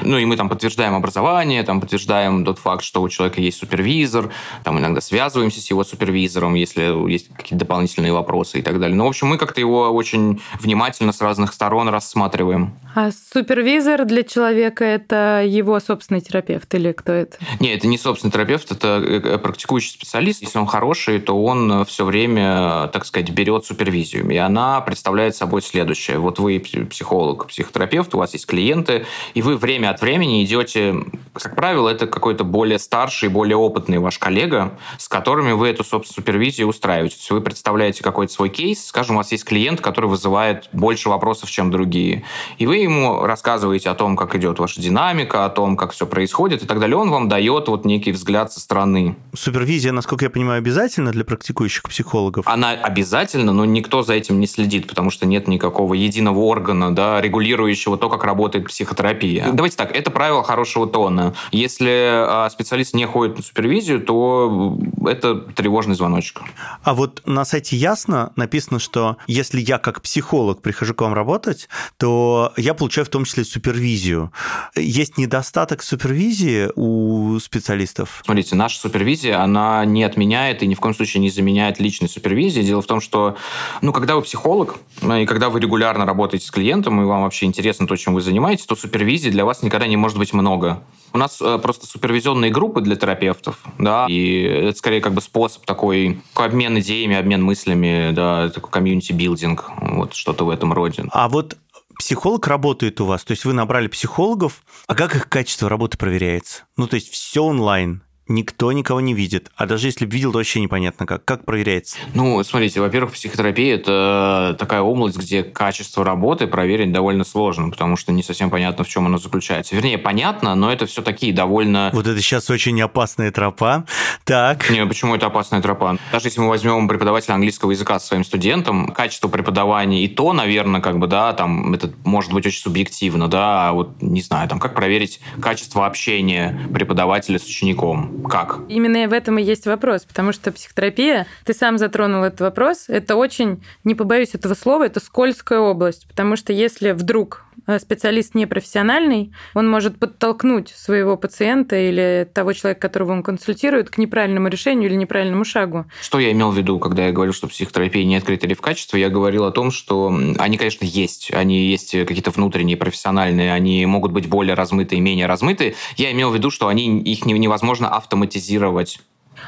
Ну, 0.01 0.17
и 0.17 0.23
мы 0.23 0.37
там 0.37 0.47
подтверждаем 0.47 0.95
образование, 0.95 1.61
там 1.63 1.81
подтверждаем 1.81 2.45
тот 2.45 2.57
факт, 2.57 2.85
что 2.85 3.01
у 3.01 3.09
человека 3.09 3.41
есть 3.41 3.57
супервизор. 3.57 4.31
Там 4.63 4.79
иногда 4.79 5.01
связываемся 5.01 5.59
с 5.59 5.69
его 5.69 5.83
супервизором, 5.83 6.53
если 6.53 7.11
есть 7.11 7.27
какие-то 7.35 7.65
дополнительные 7.65 8.13
вопросы 8.13 8.59
и 8.59 8.61
так 8.61 8.79
далее. 8.79 8.95
Ну, 8.95 9.05
в 9.05 9.09
общем, 9.09 9.27
мы 9.27 9.37
как-то 9.37 9.59
его 9.59 9.89
очень 9.89 10.41
внимательно 10.61 11.11
с 11.11 11.19
разных 11.19 11.51
сторон 11.51 11.89
рассматриваем. 11.89 12.73
А 12.95 13.11
супервизор 13.33 14.05
для 14.05 14.23
человека– 14.23 14.83
это 14.85 15.43
его 15.45 15.79
собственный 15.81 16.21
терапевт 16.21 16.73
или 16.73 16.93
кто 16.93 17.11
это? 17.11 17.37
Нет, 17.59 17.79
это 17.79 17.87
не 17.87 17.97
собственный 17.97 18.31
терапевт, 18.31 18.71
это 18.71 19.03
э, 19.05 19.37
практикующий 19.37 19.91
специалист. 19.91 20.41
Если 20.41 20.57
он 20.57 20.65
хороший, 20.65 21.19
то 21.19 21.43
он 21.43 21.83
все 21.85 22.05
время, 22.05 22.87
так 22.93 23.05
сказать, 23.05 23.29
берет 23.31 23.65
супервизию. 23.65 24.28
И 24.31 24.37
она 24.37 24.81
представляет 24.81 25.35
собой 25.35 25.61
следующее. 25.61 26.19
Вот 26.19 26.39
вы 26.39 26.59
психолог, 26.59 27.47
психотерапевт, 27.47 28.13
у 28.15 28.19
вас 28.19 28.33
есть 28.33 28.45
клиенты, 28.45 29.05
и 29.33 29.41
вы 29.41 29.57
время 29.57 29.89
от 29.89 30.01
времени 30.01 30.43
идете, 30.43 30.95
как 31.33 31.55
правило, 31.55 31.89
это 31.89 32.07
какой-то 32.07 32.43
более 32.43 32.79
старший, 32.79 33.29
более 33.29 33.57
опытный 33.57 33.99
ваш 33.99 34.19
коллега, 34.19 34.77
с 34.97 35.07
которыми 35.07 35.51
вы 35.53 35.69
эту, 35.69 35.83
собственно, 35.83 36.15
супервизию 36.15 36.67
устраиваете. 36.67 37.15
То 37.15 37.19
есть 37.19 37.31
вы 37.31 37.41
представляете 37.41 38.03
какой-то 38.03 38.31
свой 38.33 38.49
кейс, 38.49 38.85
скажем, 38.85 39.15
у 39.15 39.17
вас 39.19 39.31
есть 39.31 39.45
клиент, 39.45 39.81
который 39.81 40.09
вызывает 40.09 40.69
больше 40.73 41.09
вопросов, 41.09 41.49
чем 41.49 41.71
другие. 41.71 42.23
И 42.57 42.65
вы 42.65 42.77
ему 42.77 43.21
рассказываете 43.23 43.89
о 43.89 43.95
том, 43.95 44.15
как 44.15 44.35
идет 44.35 44.59
ваша 44.59 44.81
динамика, 44.81 45.45
о 45.45 45.49
том, 45.49 45.77
как 45.77 45.91
все 45.91 46.05
происходит 46.05 46.63
и 46.63 46.65
так 46.65 46.79
далее. 46.79 46.97
Он 46.97 47.09
вам 47.09 47.29
дает 47.29 47.67
вот 47.67 47.85
некий 47.85 48.11
взгляд 48.11 48.51
со 48.51 48.59
стороны. 48.59 49.15
Супервизия, 49.33 49.91
насколько 49.91 50.25
я 50.25 50.29
понимаю, 50.29 50.59
обязательно 50.59 51.11
для 51.11 51.23
практикующих 51.23 51.83
психологов? 51.83 52.47
Она 52.47 52.71
обязательно, 52.71 53.53
но 53.53 53.65
никто 53.65 54.03
за 54.03 54.18
этим 54.19 54.39
не 54.39 54.47
следит, 54.47 54.87
потому 54.87 55.09
что 55.09 55.25
нет 55.25 55.47
никакого 55.47 55.93
единого 55.93 56.39
органа, 56.39 56.93
да, 56.93 57.19
регулирующего 57.21 57.97
то, 57.97 58.09
как 58.09 58.23
работает 58.23 58.67
психотерапия. 58.67 59.47
Давайте 59.51 59.77
так, 59.77 59.95
это 59.95 60.11
правило 60.11 60.43
хорошего 60.43 60.87
тона. 60.87 61.33
Если 61.51 61.89
а, 61.89 62.49
специалист 62.49 62.93
не 62.93 63.05
ходит 63.05 63.37
на 63.37 63.43
супервизию, 63.43 64.01
то 64.01 64.77
это 65.05 65.35
тревожный 65.35 65.95
звоночек. 65.95 66.41
А 66.83 66.93
вот 66.93 67.21
на 67.25 67.45
сайте 67.45 67.75
Ясно 67.75 68.33
написано, 68.35 68.79
что 68.79 69.17
если 69.27 69.59
я 69.59 69.77
как 69.77 70.01
психолог 70.01 70.61
прихожу 70.61 70.93
к 70.93 71.01
вам 71.01 71.13
работать, 71.13 71.69
то 71.97 72.53
я 72.57 72.73
получаю 72.73 73.05
в 73.05 73.09
том 73.09 73.25
числе 73.25 73.43
супервизию. 73.43 74.31
Есть 74.75 75.17
недостаток 75.17 75.83
супервизии 75.83 76.69
у 76.75 77.39
специалистов? 77.39 78.21
Смотрите, 78.25 78.55
наша 78.55 78.79
супервизия, 78.79 79.41
она 79.41 79.85
не 79.85 80.03
отменяет 80.03 80.63
и 80.63 80.67
ни 80.67 80.73
в 80.73 80.79
коем 80.79 80.95
случае 80.95 81.21
не 81.21 81.29
заменяет 81.29 81.79
личной 81.79 82.09
супервизии. 82.09 82.61
Дело 82.61 82.81
в 82.81 82.87
том, 82.87 83.01
что, 83.01 83.37
ну, 83.81 83.93
когда 83.93 84.15
вы 84.15 84.21
психолог, 84.21 84.77
и 85.01 85.25
когда 85.25 85.49
вы 85.49 85.59
регулярно 85.59 86.05
работаете 86.05 86.45
с 86.45 86.51
клиентом, 86.51 87.01
и 87.01 87.05
вам 87.05 87.23
вообще 87.23 87.45
интересно 87.45 87.87
то, 87.87 87.95
чем 87.95 88.13
вы 88.13 88.21
занимаетесь, 88.21 88.65
то 88.65 88.75
супервизии 88.75 89.29
для 89.29 89.45
вас 89.45 89.63
никогда 89.63 89.87
не 89.87 89.97
может 89.97 90.17
быть 90.17 90.33
много. 90.33 90.81
У 91.11 91.17
нас 91.17 91.41
э, 91.41 91.57
просто 91.57 91.87
супервизионные 91.87 92.51
группы 92.51 92.81
для 92.81 92.95
терапевтов, 92.95 93.57
да, 93.79 94.05
и 94.07 94.43
это 94.43 94.77
скорее 94.89 95.01
как 95.01 95.13
бы 95.13 95.21
способ 95.21 95.67
такой, 95.67 96.19
обмен 96.33 96.79
идеями, 96.79 97.15
обмен 97.15 97.43
мыслями, 97.43 98.11
да, 98.11 98.49
такой 98.49 98.71
community-building, 98.71 99.65
вот 99.81 100.15
что-то 100.15 100.45
в 100.45 100.49
этом 100.49 100.73
роде. 100.73 101.05
А 101.11 101.29
вот 101.29 101.57
психолог 101.99 102.47
работает 102.47 102.99
у 102.99 103.05
вас, 103.05 103.23
то 103.23 103.33
есть 103.33 103.45
вы 103.45 103.53
набрали 103.53 103.87
психологов, 103.87 104.63
а 104.87 104.95
как 104.95 105.15
их 105.15 105.29
качество 105.29 105.69
работы 105.69 105.99
проверяется? 105.99 106.63
Ну, 106.75 106.87
то 106.87 106.95
есть 106.95 107.11
все 107.11 107.43
онлайн, 107.43 108.01
никто 108.29 108.71
никого 108.71 109.01
не 109.01 109.13
видит. 109.13 109.51
А 109.57 109.65
даже 109.65 109.87
если 109.87 110.05
бы 110.05 110.13
видел, 110.13 110.31
то 110.31 110.37
вообще 110.37 110.61
непонятно 110.61 111.05
как. 111.05 111.25
Как 111.25 111.43
проверяется? 111.43 111.97
Ну, 112.13 112.41
смотрите, 112.43 112.79
во-первых, 112.79 113.13
психотерапия– 113.13 113.75
это 113.75 114.55
такая 114.57 114.81
область, 114.81 115.17
где 115.17 115.43
качество 115.43 116.05
работы 116.05 116.47
проверить 116.47 116.93
довольно 116.93 117.23
сложно, 117.23 117.69
потому 117.69 117.97
что 117.97 118.13
не 118.13 118.23
совсем 118.23 118.49
понятно, 118.49 118.83
в 118.83 118.87
чем 118.87 119.07
оно 119.07 119.17
заключается. 119.17 119.75
Вернее, 119.75 119.97
понятно, 119.97 120.55
но 120.55 120.71
это 120.71 120.85
все 120.85 121.01
такие 121.01 121.33
довольно... 121.33 121.89
Вот 121.93 122.07
это 122.07 122.21
сейчас 122.21 122.49
очень 122.49 122.79
опасная 122.81 123.31
тропа. 123.31 123.85
Так. 124.23 124.69
Не, 124.69 124.85
почему 124.85 125.15
это 125.15 125.25
опасная 125.25 125.61
тропа? 125.61 125.97
Даже 126.11 126.27
если 126.27 126.39
мы 126.39 126.49
возьмем 126.49 126.87
преподавателя 126.87 127.33
английского 127.33 127.71
языка 127.71 127.99
своим 127.99 128.23
студентам, 128.23 128.91
качество 128.91 129.27
преподавания 129.27 130.03
и 130.03 130.07
то, 130.07 130.33
наверное, 130.33 130.81
как 130.81 130.99
бы, 130.99 131.07
да, 131.07 131.33
там, 131.33 131.73
это 131.73 131.91
может 132.05 132.31
быть 132.31 132.45
очень 132.45 132.61
субъективно, 132.61 133.27
да, 133.27 133.69
а 133.69 133.73
вот, 133.73 134.01
не 134.01 134.21
знаю, 134.21 134.47
там, 134.47 134.59
как 134.59 134.75
проверить 134.75 135.19
качество 135.41 135.85
общения 135.85 136.59
преподавателя 136.73 137.39
с 137.39 137.45
учеником? 137.45 138.18
Как? 138.27 138.59
Именно 138.67 139.07
в 139.07 139.13
этом 139.13 139.37
и 139.37 139.43
есть 139.43 139.65
вопрос, 139.65 140.05
потому 140.05 140.31
что 140.31 140.51
психотерапия, 140.51 141.27
ты 141.45 141.53
сам 141.53 141.77
затронул 141.77 142.23
этот 142.23 142.41
вопрос, 142.41 142.85
это 142.87 143.15
очень, 143.15 143.63
не 143.83 143.95
побоюсь 143.95 144.35
этого 144.35 144.53
слова, 144.53 144.85
это 144.85 144.99
скользкая 144.99 145.59
область, 145.59 146.07
потому 146.07 146.35
что 146.35 146.53
если 146.53 146.91
вдруг 146.91 147.45
специалист 147.79 148.35
непрофессиональный, 148.35 149.33
он 149.53 149.69
может 149.69 149.99
подтолкнуть 149.99 150.69
своего 150.69 151.17
пациента 151.17 151.75
или 151.75 152.29
того 152.33 152.53
человека, 152.53 152.81
которого 152.81 153.11
он 153.11 153.23
консультирует, 153.23 153.89
к 153.89 153.97
неправильному 153.97 154.47
решению 154.47 154.89
или 154.89 154.95
неправильному 154.95 155.43
шагу. 155.45 155.85
Что 156.01 156.19
я 156.19 156.31
имел 156.31 156.51
в 156.51 156.57
виду, 156.57 156.79
когда 156.79 157.05
я 157.05 157.11
говорил, 157.11 157.33
что 157.33 157.47
психотерапия 157.47 158.05
нет 158.05 158.23
критериев 158.23 158.61
качества? 158.61 158.97
Я 158.97 159.09
говорил 159.09 159.45
о 159.45 159.51
том, 159.51 159.71
что 159.71 160.07
они, 160.37 160.57
конечно, 160.57 160.85
есть. 160.85 161.31
Они 161.33 161.65
есть 161.65 161.91
какие-то 161.91 162.31
внутренние, 162.31 162.77
профессиональные, 162.77 163.53
они 163.53 163.85
могут 163.85 164.11
быть 164.11 164.27
более 164.27 164.53
размытые, 164.53 165.01
менее 165.01 165.25
размытые. 165.25 165.75
Я 165.97 166.11
имел 166.11 166.31
в 166.31 166.35
виду, 166.35 166.51
что 166.51 166.67
они, 166.67 166.99
их 167.01 167.25
невозможно 167.25 167.89
автоматизировать 167.89 168.99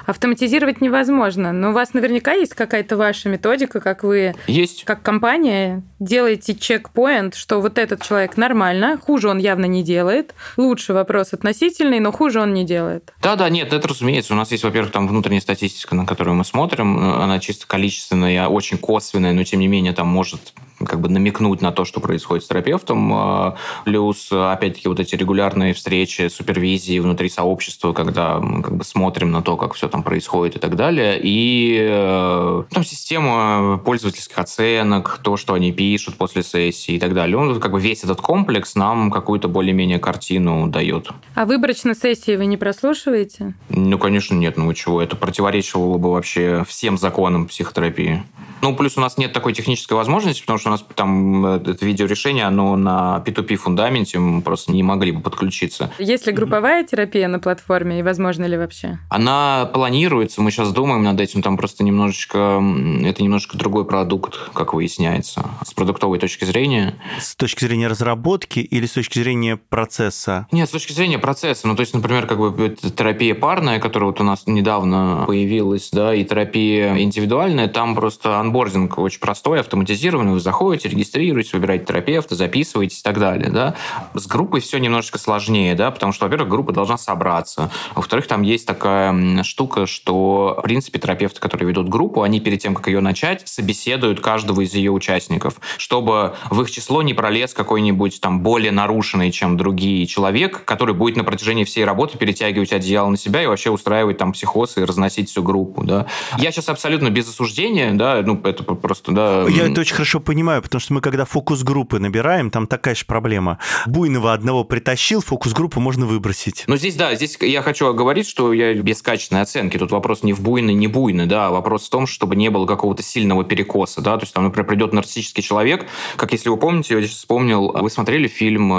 Автоматизировать 0.05 0.81
невозможно, 0.81 1.51
но 1.51 1.69
у 1.69 1.73
вас 1.73 1.93
наверняка 1.93 2.33
есть 2.33 2.53
какая-то 2.53 2.97
ваша 2.97 3.29
методика, 3.29 3.79
как 3.79 4.03
вы, 4.03 4.35
есть. 4.47 4.83
как 4.83 5.01
компания, 5.01 5.83
делаете 5.99 6.55
чекпоинт, 6.55 7.35
что 7.35 7.61
вот 7.61 7.77
этот 7.77 8.01
человек 8.01 8.37
нормально, 8.37 8.97
хуже 8.97 9.29
он 9.29 9.37
явно 9.37 9.65
не 9.65 9.83
делает, 9.83 10.33
лучше 10.57 10.93
вопрос 10.93 11.33
относительный, 11.33 11.99
но 11.99 12.11
хуже 12.11 12.41
он 12.41 12.53
не 12.53 12.65
делает. 12.65 13.13
Да-да, 13.21 13.49
нет, 13.49 13.73
это 13.73 13.87
разумеется. 13.87 14.33
У 14.33 14.37
нас 14.37 14.51
есть, 14.51 14.63
во-первых, 14.63 14.91
там 14.91 15.07
внутренняя 15.07 15.41
статистика, 15.41 15.95
на 15.95 16.05
которую 16.05 16.35
мы 16.35 16.45
смотрим, 16.45 16.97
она 16.99 17.39
чисто 17.39 17.67
количественная, 17.67 18.47
очень 18.47 18.77
косвенная, 18.77 19.33
но 19.33 19.43
тем 19.43 19.59
не 19.59 19.67
менее 19.67 19.93
там 19.93 20.07
может 20.07 20.53
как 20.91 20.99
бы 20.99 21.07
намекнуть 21.07 21.61
на 21.61 21.71
то, 21.71 21.85
что 21.85 22.01
происходит 22.01 22.43
с 22.43 22.47
терапевтом. 22.49 23.13
А, 23.13 23.55
плюс, 23.85 24.29
опять-таки, 24.29 24.89
вот 24.89 24.99
эти 24.99 25.15
регулярные 25.15 25.73
встречи, 25.73 26.27
супервизии 26.27 26.99
внутри 26.99 27.29
сообщества, 27.29 27.93
когда 27.93 28.39
мы 28.39 28.61
как 28.61 28.75
бы 28.75 28.83
смотрим 28.83 29.31
на 29.31 29.41
то, 29.41 29.55
как 29.55 29.73
все 29.73 29.87
там 29.87 30.03
происходит 30.03 30.57
и 30.57 30.59
так 30.59 30.75
далее. 30.75 31.17
И 31.23 31.77
э, 31.79 32.63
там 32.69 32.83
система 32.83 33.77
пользовательских 33.77 34.37
оценок, 34.37 35.21
то, 35.23 35.37
что 35.37 35.53
они 35.53 35.71
пишут 35.71 36.15
после 36.15 36.43
сессии 36.43 36.95
и 36.95 36.99
так 36.99 37.13
далее. 37.13 37.37
Он 37.37 37.57
как 37.61 37.71
бы 37.71 37.79
весь 37.79 38.03
этот 38.03 38.19
комплекс 38.19 38.75
нам 38.75 39.11
какую-то 39.11 39.47
более-менее 39.47 39.99
картину 39.99 40.67
дает. 40.67 41.09
А 41.35 41.45
выборочно 41.45 41.95
сессии 41.95 42.35
вы 42.35 42.47
не 42.47 42.57
прослушиваете? 42.57 43.53
Ну, 43.69 43.97
конечно, 43.97 44.35
нет. 44.35 44.57
Ну, 44.57 44.73
чего? 44.73 45.01
Это 45.01 45.15
противоречило 45.15 45.97
бы 45.97 46.11
вообще 46.11 46.65
всем 46.67 46.97
законам 46.97 47.47
психотерапии. 47.47 48.23
Ну, 48.61 48.75
плюс 48.75 48.95
у 48.97 49.01
нас 49.01 49.17
нет 49.17 49.33
такой 49.33 49.53
технической 49.53 49.97
возможности, 49.97 50.41
потому 50.41 50.59
что 50.59 50.69
у 50.69 50.71
нас 50.71 50.80
там 50.95 51.45
э, 51.45 51.55
это 51.57 51.85
видеорешение, 51.85 52.45
оно 52.45 52.75
на 52.75 53.23
P2P 53.25 53.55
фундаменте, 53.55 54.19
мы 54.19 54.41
просто 54.41 54.71
не 54.71 54.83
могли 54.83 55.11
бы 55.11 55.21
подключиться. 55.21 55.91
Есть 55.99 56.27
ли 56.27 56.33
групповая 56.33 56.83
терапия 56.85 57.27
на 57.27 57.39
платформе 57.39 57.99
и 57.99 58.03
возможно 58.03 58.45
ли 58.45 58.57
вообще? 58.57 58.99
Она 59.09 59.69
планируется, 59.73 60.41
мы 60.41 60.51
сейчас 60.51 60.71
думаем 60.71 61.03
над 61.03 61.19
этим, 61.19 61.41
там 61.41 61.57
просто 61.57 61.83
немножечко, 61.83 62.63
это 63.03 63.23
немножко 63.23 63.57
другой 63.57 63.85
продукт, 63.85 64.51
как 64.53 64.73
выясняется, 64.73 65.45
с 65.65 65.73
продуктовой 65.73 66.19
точки 66.19 66.45
зрения. 66.45 66.95
С 67.19 67.35
точки 67.35 67.65
зрения 67.65 67.87
разработки 67.87 68.59
или 68.59 68.85
с 68.85 68.91
точки 68.91 69.19
зрения 69.19 69.57
процесса? 69.57 70.47
Нет, 70.51 70.67
с 70.67 70.71
точки 70.71 70.93
зрения 70.93 71.19
процесса. 71.19 71.67
Ну, 71.67 71.75
то 71.75 71.81
есть, 71.81 71.93
например, 71.93 72.27
как 72.27 72.39
бы 72.39 72.75
терапия 72.95 73.35
парная, 73.35 73.79
которая 73.79 74.09
вот 74.09 74.21
у 74.21 74.23
нас 74.23 74.43
недавно 74.47 75.23
появилась, 75.27 75.89
да, 75.91 76.13
и 76.13 76.23
терапия 76.23 76.97
индивидуальная, 76.97 77.67
там 77.67 77.95
просто 77.95 78.39
анбординг 78.39 78.97
очень 78.97 79.19
простой, 79.19 79.59
автоматизированный, 79.59 80.33
вы 80.33 80.39
заходите, 80.39 80.60
регистрируетесь, 80.69 81.53
выбираете 81.53 81.85
терапевта, 81.85 82.35
записываетесь 82.35 82.99
и 82.99 83.03
так 83.03 83.19
далее, 83.19 83.49
да. 83.49 83.75
С 84.13 84.27
группой 84.27 84.61
все 84.61 84.77
немножечко 84.77 85.17
сложнее, 85.17 85.75
да, 85.75 85.91
потому 85.91 86.13
что, 86.13 86.25
во-первых, 86.25 86.49
группа 86.49 86.71
должна 86.73 86.97
собраться, 86.97 87.71
во-вторых, 87.95 88.27
там 88.27 88.41
есть 88.41 88.65
такая 88.65 89.43
штука, 89.43 89.85
что, 89.85 90.55
в 90.59 90.61
принципе, 90.61 90.99
терапевты, 90.99 91.39
которые 91.39 91.69
ведут 91.69 91.89
группу, 91.89 92.21
они 92.21 92.39
перед 92.39 92.59
тем, 92.59 92.75
как 92.75 92.87
ее 92.87 92.99
начать, 92.99 93.47
собеседуют 93.47 94.19
каждого 94.19 94.61
из 94.61 94.73
ее 94.73 94.91
участников, 94.91 95.55
чтобы 95.77 96.35
в 96.49 96.61
их 96.61 96.71
число 96.71 97.01
не 97.01 97.13
пролез 97.13 97.53
какой-нибудь 97.53 98.19
там 98.21 98.41
более 98.41 98.71
нарушенный, 98.71 99.31
чем 99.31 99.57
другие 99.57 100.05
человек, 100.07 100.65
который 100.65 100.93
будет 100.93 101.15
на 101.17 101.23
протяжении 101.23 101.63
всей 101.63 101.85
работы 101.85 102.17
перетягивать 102.17 102.73
одеяло 102.73 103.09
на 103.09 103.17
себя 103.17 103.43
и 103.43 103.45
вообще 103.45 103.69
устраивать 103.69 104.17
там 104.17 104.33
психоз 104.33 104.77
и 104.77 104.83
разносить 104.83 105.29
всю 105.29 105.43
группу, 105.43 105.83
да. 105.83 106.07
Я 106.37 106.51
сейчас 106.51 106.69
абсолютно 106.69 107.09
без 107.09 107.29
осуждения, 107.29 107.93
да, 107.93 108.21
ну, 108.25 108.39
это 108.43 108.63
просто, 108.63 109.11
да... 109.11 109.45
Я 109.47 109.67
это 109.67 109.81
очень 109.81 109.95
хорошо 109.95 110.19
понимаю, 110.19 110.50
потому 110.59 110.81
что 110.81 110.93
мы, 110.93 111.01
когда 111.01 111.23
фокус-группы 111.23 111.99
набираем, 111.99 112.51
там 112.51 112.67
такая 112.67 112.95
же 112.95 113.05
проблема. 113.05 113.59
Буйного 113.85 114.33
одного 114.33 114.63
притащил, 114.63 115.21
фокус-группу 115.21 115.79
можно 115.79 116.05
выбросить. 116.05 116.63
Но 116.67 116.75
здесь, 116.75 116.95
да, 116.95 117.15
здесь 117.15 117.37
я 117.39 117.61
хочу 117.61 117.87
оговорить, 117.87 118.27
что 118.27 118.51
я 118.51 118.73
без 118.73 119.01
качественной 119.01 119.43
оценки. 119.43 119.77
Тут 119.77 119.91
вопрос 119.91 120.23
не 120.23 120.33
в 120.33 120.41
буйный, 120.41 120.73
не 120.73 120.87
буйный, 120.87 121.27
да, 121.27 121.47
а 121.47 121.51
вопрос 121.51 121.87
в 121.87 121.89
том, 121.89 122.07
чтобы 122.07 122.35
не 122.35 122.49
было 122.49 122.65
какого-то 122.65 123.03
сильного 123.03 123.43
перекоса, 123.43 124.01
да, 124.01 124.17
то 124.17 124.23
есть 124.23 124.33
там, 124.33 124.45
например, 124.45 124.67
придет 124.67 124.93
нарциссический 124.93 125.43
человек, 125.43 125.87
как 126.17 126.31
если 126.31 126.49
вы 126.49 126.57
помните, 126.57 126.95
я 126.95 127.01
сейчас 127.01 127.17
вспомнил, 127.17 127.71
вы 127.71 127.89
смотрели 127.89 128.27
фильм 128.27 128.73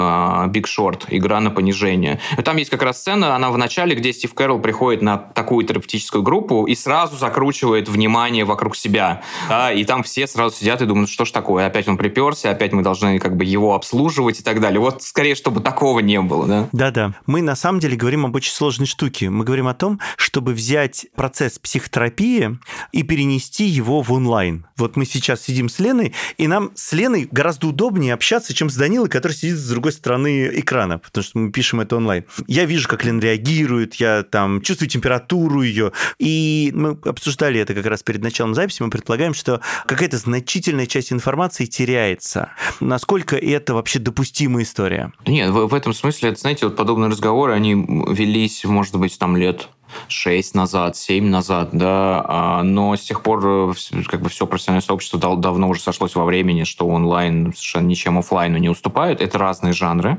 «Биг 0.51 0.67
Шорт. 0.67 1.05
Игра 1.07 1.39
на 1.39 1.49
понижение». 1.49 2.19
Там 2.43 2.57
есть 2.57 2.69
как 2.69 2.83
раз 2.83 2.99
сцена, 2.99 3.35
она 3.35 3.49
в 3.49 3.57
начале, 3.57 3.95
где 3.95 4.11
Стив 4.11 4.33
Кэрролл 4.33 4.59
приходит 4.59 5.01
на 5.01 5.17
такую 5.17 5.65
терапевтическую 5.65 6.23
группу 6.23 6.65
и 6.65 6.75
сразу 6.75 7.15
закручивает 7.17 7.87
внимание 7.87 8.43
вокруг 8.43 8.75
себя, 8.75 9.21
да, 9.47 9.71
и 9.71 9.83
там 9.85 10.03
все 10.03 10.27
сразу 10.27 10.55
сидят 10.55 10.81
и 10.81 10.85
думают, 10.85 11.09
что 11.09 11.25
ж 11.25 11.31
такое, 11.31 11.62
опять 11.65 11.87
он 11.87 11.97
приперся, 11.97 12.51
опять 12.51 12.71
мы 12.73 12.83
должны 12.83 13.19
как 13.19 13.35
бы 13.35 13.45
его 13.45 13.75
обслуживать 13.75 14.39
и 14.39 14.43
так 14.43 14.59
далее. 14.59 14.79
Вот 14.79 15.03
скорее, 15.03 15.35
чтобы 15.35 15.61
такого 15.61 15.99
не 15.99 16.19
было, 16.21 16.47
да? 16.47 16.69
Да-да. 16.71 17.15
Мы 17.25 17.41
на 17.41 17.55
самом 17.55 17.79
деле 17.79 17.95
говорим 17.95 18.25
об 18.25 18.35
очень 18.35 18.53
сложной 18.53 18.87
штуке. 18.87 19.29
Мы 19.29 19.45
говорим 19.45 19.67
о 19.67 19.73
том, 19.73 19.99
чтобы 20.17 20.53
взять 20.53 21.07
процесс 21.15 21.59
психотерапии 21.59 22.57
и 22.91 23.03
перенести 23.03 23.65
его 23.65 24.01
в 24.01 24.11
онлайн. 24.11 24.65
Вот 24.77 24.95
мы 24.95 25.05
сейчас 25.05 25.41
сидим 25.41 25.69
с 25.69 25.79
Леной, 25.79 26.13
и 26.37 26.47
нам 26.47 26.71
с 26.75 26.93
Леной 26.93 27.27
гораздо 27.29 27.67
удобнее 27.67 28.13
общаться, 28.13 28.53
чем 28.53 28.69
с 28.69 28.75
Данилой, 28.75 29.09
который 29.09 29.33
сидит 29.33 29.57
с 29.57 29.69
другой 29.69 29.91
стороны 29.91 30.49
экрана, 30.53 30.97
потому 30.97 31.23
что 31.23 31.37
мы 31.37 31.51
пишем 31.51 31.81
это 31.81 31.97
онлайн. 31.97 32.25
Я 32.47 32.65
вижу, 32.65 32.87
как 32.87 33.05
Лена 33.05 33.19
реагирует, 33.19 33.95
я 33.95 34.23
там 34.23 34.61
чувствую 34.61 34.89
температуру 34.89 35.61
ее, 35.61 35.91
и 36.17 36.71
мы 36.73 36.97
обсуждали 37.05 37.59
это 37.59 37.73
как 37.73 37.85
раз 37.85 38.01
перед 38.01 38.21
началом 38.21 38.55
записи, 38.55 38.81
мы 38.81 38.89
предполагаем, 38.89 39.33
что 39.33 39.61
какая-то 39.85 40.17
значительная 40.17 40.87
часть 40.87 41.13
информации 41.13 41.52
теряется. 41.53 42.51
Насколько 42.79 43.35
это 43.35 43.73
вообще 43.73 43.99
допустимая 43.99 44.63
история? 44.63 45.11
Нет, 45.25 45.49
в, 45.49 45.67
в 45.67 45.73
этом 45.73 45.93
смысле, 45.93 46.35
знаете, 46.35 46.65
вот 46.65 46.75
подобные 46.75 47.09
разговоры, 47.09 47.53
они 47.53 47.73
велись, 47.73 48.63
может 48.65 48.95
быть, 48.95 49.17
там 49.17 49.37
лет 49.37 49.69
6 50.07 50.55
назад, 50.55 50.95
7 50.97 51.29
назад, 51.29 51.69
да, 51.71 52.23
а, 52.27 52.63
но 52.63 52.95
с 52.95 53.01
тех 53.01 53.21
пор 53.21 53.41
э, 53.45 53.73
как 54.07 54.21
бы 54.21 54.29
все 54.29 54.47
профессиональное 54.47 54.85
сообщество 54.85 55.19
дав 55.19 55.39
давно 55.39 55.69
уже 55.69 55.81
сошлось 55.81 56.15
во 56.15 56.25
времени, 56.25 56.63
что 56.63 56.87
онлайн 56.87 57.53
совершенно 57.53 57.87
ничем 57.87 58.17
офлайну 58.17 58.57
не 58.57 58.69
уступает. 58.69 59.21
Это 59.21 59.37
разные 59.37 59.73
жанры. 59.73 60.17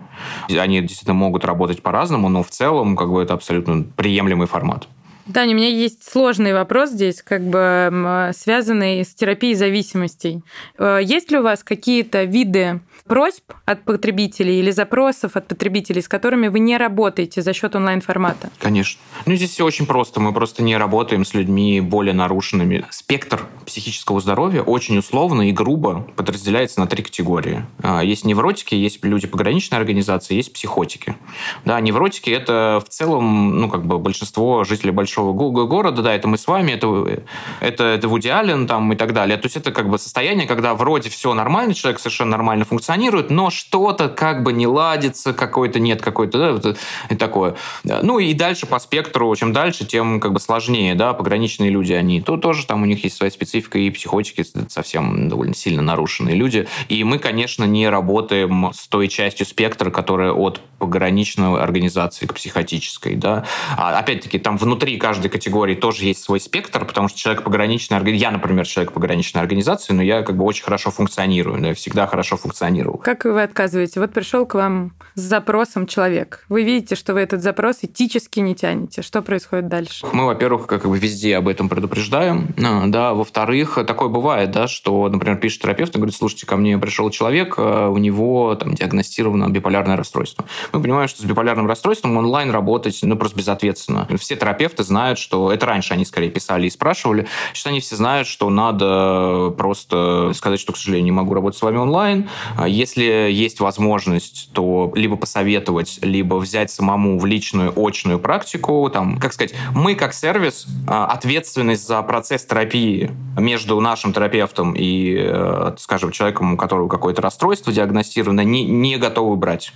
Они 0.49 0.81
действительно 0.81 1.15
могут 1.15 1.45
работать 1.45 1.83
по-разному, 1.83 2.29
но 2.29 2.43
в 2.43 2.51
целом 2.51 2.97
как 2.97 3.11
бы 3.11 3.23
это 3.23 3.35
абсолютно 3.35 3.85
приемлемый 3.97 4.47
формат. 4.47 4.89
Таня, 5.33 5.55
у 5.55 5.57
меня 5.57 5.69
есть 5.69 6.05
сложный 6.05 6.53
вопрос 6.53 6.91
здесь, 6.91 7.23
как 7.23 7.43
бы 7.43 8.31
связанный 8.37 9.05
с 9.05 9.15
терапией 9.15 9.55
зависимостей. 9.55 10.43
Э, 10.79 11.01
есть 11.03 11.31
ли 11.31 11.39
у 11.39 11.43
вас 11.43 11.65
какие-то 11.65 12.25
виды 12.25 12.81
просьб 13.07 13.53
от 13.65 13.85
потребителей 13.85 14.59
или 14.59 14.71
запросов 14.71 15.37
от 15.37 15.47
потребителей, 15.49 16.03
с 16.03 16.09
которыми 16.09 16.49
вы 16.49 16.59
не 16.59 16.77
работаете 16.77 17.41
за 17.41 17.55
счет 17.55 17.75
онлайн-формата? 17.75 18.51
Конечно. 18.59 19.01
Ну, 19.25 19.35
здесь 19.35 19.51
все 19.51 19.65
очень 19.65 19.87
просто. 19.87 20.21
Мы 20.21 20.35
просто 20.35 20.63
не 20.63 20.77
работаем 20.77 21.25
с 21.25 21.33
людьми 21.33 21.81
более 21.81 22.15
нарушенными. 22.15 22.85
Спектр 22.91 23.47
психического 23.65 24.21
здоровья 24.21 24.61
очень 24.61 24.99
условно 24.99 25.49
и 25.49 25.53
грубо 25.53 26.07
подразделяется 26.17 26.81
на 26.81 26.87
три 26.87 27.03
категории. 27.03 27.65
А, 27.83 28.05
есть 28.05 28.27
невротики, 28.27 28.75
есть 28.75 29.03
люди 29.03 29.27
пограничной 29.27 29.79
организации, 29.79 30.35
есть 30.35 30.53
психотики. 30.53 31.17
Да, 31.65 31.81
невротики– 31.81 32.29
это 32.31 32.83
в 32.85 32.91
целом, 32.91 33.59
ну, 33.59 33.71
как 33.71 33.87
бы 33.87 33.99
большинство 33.99 34.65
жителей 34.65 34.91
большого 34.91 35.14
города, 35.23 36.03
да, 36.03 36.15
это 36.15 36.29
мы 36.29 36.39
с 36.39 36.47
вами, 36.47 36.73
это, 36.73 37.23
это, 37.61 37.85
это 37.85 38.09
Вуди 38.09 38.29
Аллен 38.29 38.67
там 38.67 38.93
и 38.93 38.97
так 38.97 39.13
далее. 39.13 39.37
То 39.37 39.47
есть 39.47 39.57
это 39.57 39.73
как 39.73 39.89
бы 39.89 39.99
состояние, 39.99 40.47
когда 40.47 40.75
вроде 40.75 41.11
все 41.11 41.35
нормально, 41.35 41.75
человек 41.75 42.01
совершенно 42.01 42.33
нормально 42.33 42.65
функционирует, 42.65 43.31
но 43.31 43.51
что-то 43.51 44.09
как 44.09 44.43
бы 44.43 44.53
не 44.53 44.67
ладится, 44.67 45.33
какой-то 45.33 45.79
нет 45.81 46.03
какой-то, 46.03 46.39
да, 46.39 46.53
вот, 46.53 46.79
и 47.11 47.15
такое. 47.17 47.57
Ну 47.85 48.19
и 48.19 48.35
дальше 48.35 48.67
по 48.67 48.79
спектру, 48.79 49.35
чем 49.37 49.53
дальше, 49.53 49.85
тем 49.85 50.21
как 50.21 50.33
бы 50.33 50.41
сложнее, 50.41 50.95
да, 50.95 51.13
пограничные 51.13 51.71
люди, 51.71 51.93
они, 51.93 52.21
то 52.21 52.37
тоже 52.37 52.67
там 52.67 52.83
у 52.83 52.87
них 52.87 53.05
есть 53.05 53.17
своя 53.17 53.31
специфика, 53.31 53.79
и 53.79 53.91
психотики 53.91 54.45
совсем 54.69 55.29
довольно 55.29 55.55
сильно 55.55 55.83
нарушенные 55.83 56.35
люди. 56.35 56.67
И 56.89 57.05
мы, 57.05 57.19
конечно, 57.19 57.65
не 57.65 57.89
работаем 57.89 58.71
с 58.75 58.87
той 58.89 59.09
частью 59.09 59.47
спектра, 59.47 59.91
которая 59.91 60.33
от 60.33 60.61
пограничной 60.79 61.61
организации 61.61 62.27
к 62.27 62.35
психотической, 62.35 63.15
да. 63.15 63.45
А, 63.77 63.99
опять-таки, 63.99 64.39
там 64.39 64.57
внутри 64.57 64.97
каждой 65.05 65.29
категории 65.29 65.75
тоже 65.75 66.07
есть 66.07 66.23
свой 66.25 66.41
спектр, 66.41 66.83
потому 66.87 67.09
что 67.09 67.19
человек 67.19 67.43
пограничной 67.43 67.99
организации, 67.99 68.25
я, 68.25 68.31
например, 68.31 68.67
человек 68.67 68.93
пограничной 68.93 69.43
организации, 69.43 69.93
но 69.93 70.03
я 70.03 70.23
как 70.23 70.35
бы 70.35 70.45
очень 70.47 70.65
хорошо 70.65 70.91
функционирую, 70.91 71.61
да, 71.61 71.69
я 71.69 71.75
всегда 71.75 72.07
хорошо 72.07 72.39
функционировал. 72.39 72.97
Как 73.05 73.27
вы 73.27 73.43
отказываете? 73.43 74.01
Вот 74.01 74.15
пришел 74.15 74.47
к 74.47 74.55
вам 74.55 74.95
с 75.15 75.21
запросом 75.21 75.87
человек. 75.87 76.47
Вы 76.49 76.63
видите, 76.63 76.95
что 76.95 77.13
вы 77.13 77.21
этот 77.21 77.43
запрос 77.43 77.81
этически 77.83 78.41
не 78.41 78.55
тянете. 78.55 79.03
Что 79.03 79.21
происходит 79.21 79.69
дальше? 79.69 80.07
Мы, 80.11 80.25
во-первых, 80.25 80.67
как 80.67 80.89
бы 80.89 80.99
везде 80.99 81.37
об 81.37 81.49
этом 81.49 81.69
предупреждаем, 81.69 82.55
а, 82.65 82.87
да, 82.87 83.13
во-вторых, 83.13 83.79
такое 83.87 84.09
бывает, 84.09 84.53
да, 84.53 84.69
что, 84.69 85.07
например, 85.11 85.37
пишет 85.37 85.61
терапевт 85.61 85.95
и 85.95 85.99
говорит, 85.99 86.17
слушайте, 86.17 86.47
ко 86.47 86.57
мне 86.57 86.79
пришел 86.79 87.11
человек, 87.11 87.57
а, 87.59 87.91
у 87.91 87.99
него 87.99 88.55
там 88.55 88.75
диагностировано 88.75 89.51
биполярное 89.51 89.99
расстройство. 89.99 90.47
Мы 90.73 90.81
понимаем, 90.81 91.09
что 91.09 91.21
с 91.21 91.27
биполярным 91.27 91.67
расстройством 91.67 92.17
онлайн 92.17 92.51
работать, 92.51 93.01
ну, 93.03 93.17
просто 93.17 93.37
безответственно. 93.37 94.09
Все 94.19 94.35
терапевты 94.35 94.83
знают, 94.95 95.19
что... 95.19 95.53
Это 95.53 95.67
раньше 95.67 95.93
они 95.93 96.05
скорее 96.05 96.31
писали 96.31 96.69
и 96.69 96.71
спрашивали. 96.71 97.27
Сейчас 97.53 97.67
они 97.67 97.81
все 97.81 97.97
знают, 97.97 98.29
что 98.29 98.49
надо 98.49 99.53
просто 99.59 100.31
сказать, 100.35 100.61
что, 100.61 100.73
к 100.73 100.77
сожалению, 100.77 101.07
не 101.07 101.11
могу 101.11 101.35
работать 101.35 101.59
с 101.59 101.63
вами 101.63 101.79
онлайн. 101.79 102.29
А 102.57 102.69
если 102.69 103.03
есть 103.03 103.59
возможность, 103.59 104.51
то 104.53 104.93
либо 104.95 105.17
посоветовать, 105.17 105.99
либо 106.01 106.37
взять 106.37 106.71
самому 106.71 107.19
в 107.19 107.27
личную 107.27 107.73
очную 107.77 108.21
практику. 108.21 108.89
Там, 108.89 109.19
как 109.19 109.33
сказать, 109.33 109.55
мы 109.75 109.97
как 109.97 110.15
сервис 110.15 110.67
а, 110.87 111.07
ответственность 111.07 111.89
за 111.89 112.01
процесс 112.03 112.45
терапии 112.45 113.11
между 113.37 113.81
нашим 113.81 114.13
терапевтом 114.13 114.75
и, 114.77 115.17
э, 115.19 115.75
скажем, 115.79 116.13
человеком, 116.13 116.55
у 116.55 116.57
которого 116.57 116.87
какое-то 116.87 117.21
расстройство 117.21 117.73
диагностировано, 117.73 118.43
не, 118.45 118.65
не 118.65 118.97
готовы 118.97 119.35
брать. 119.35 119.73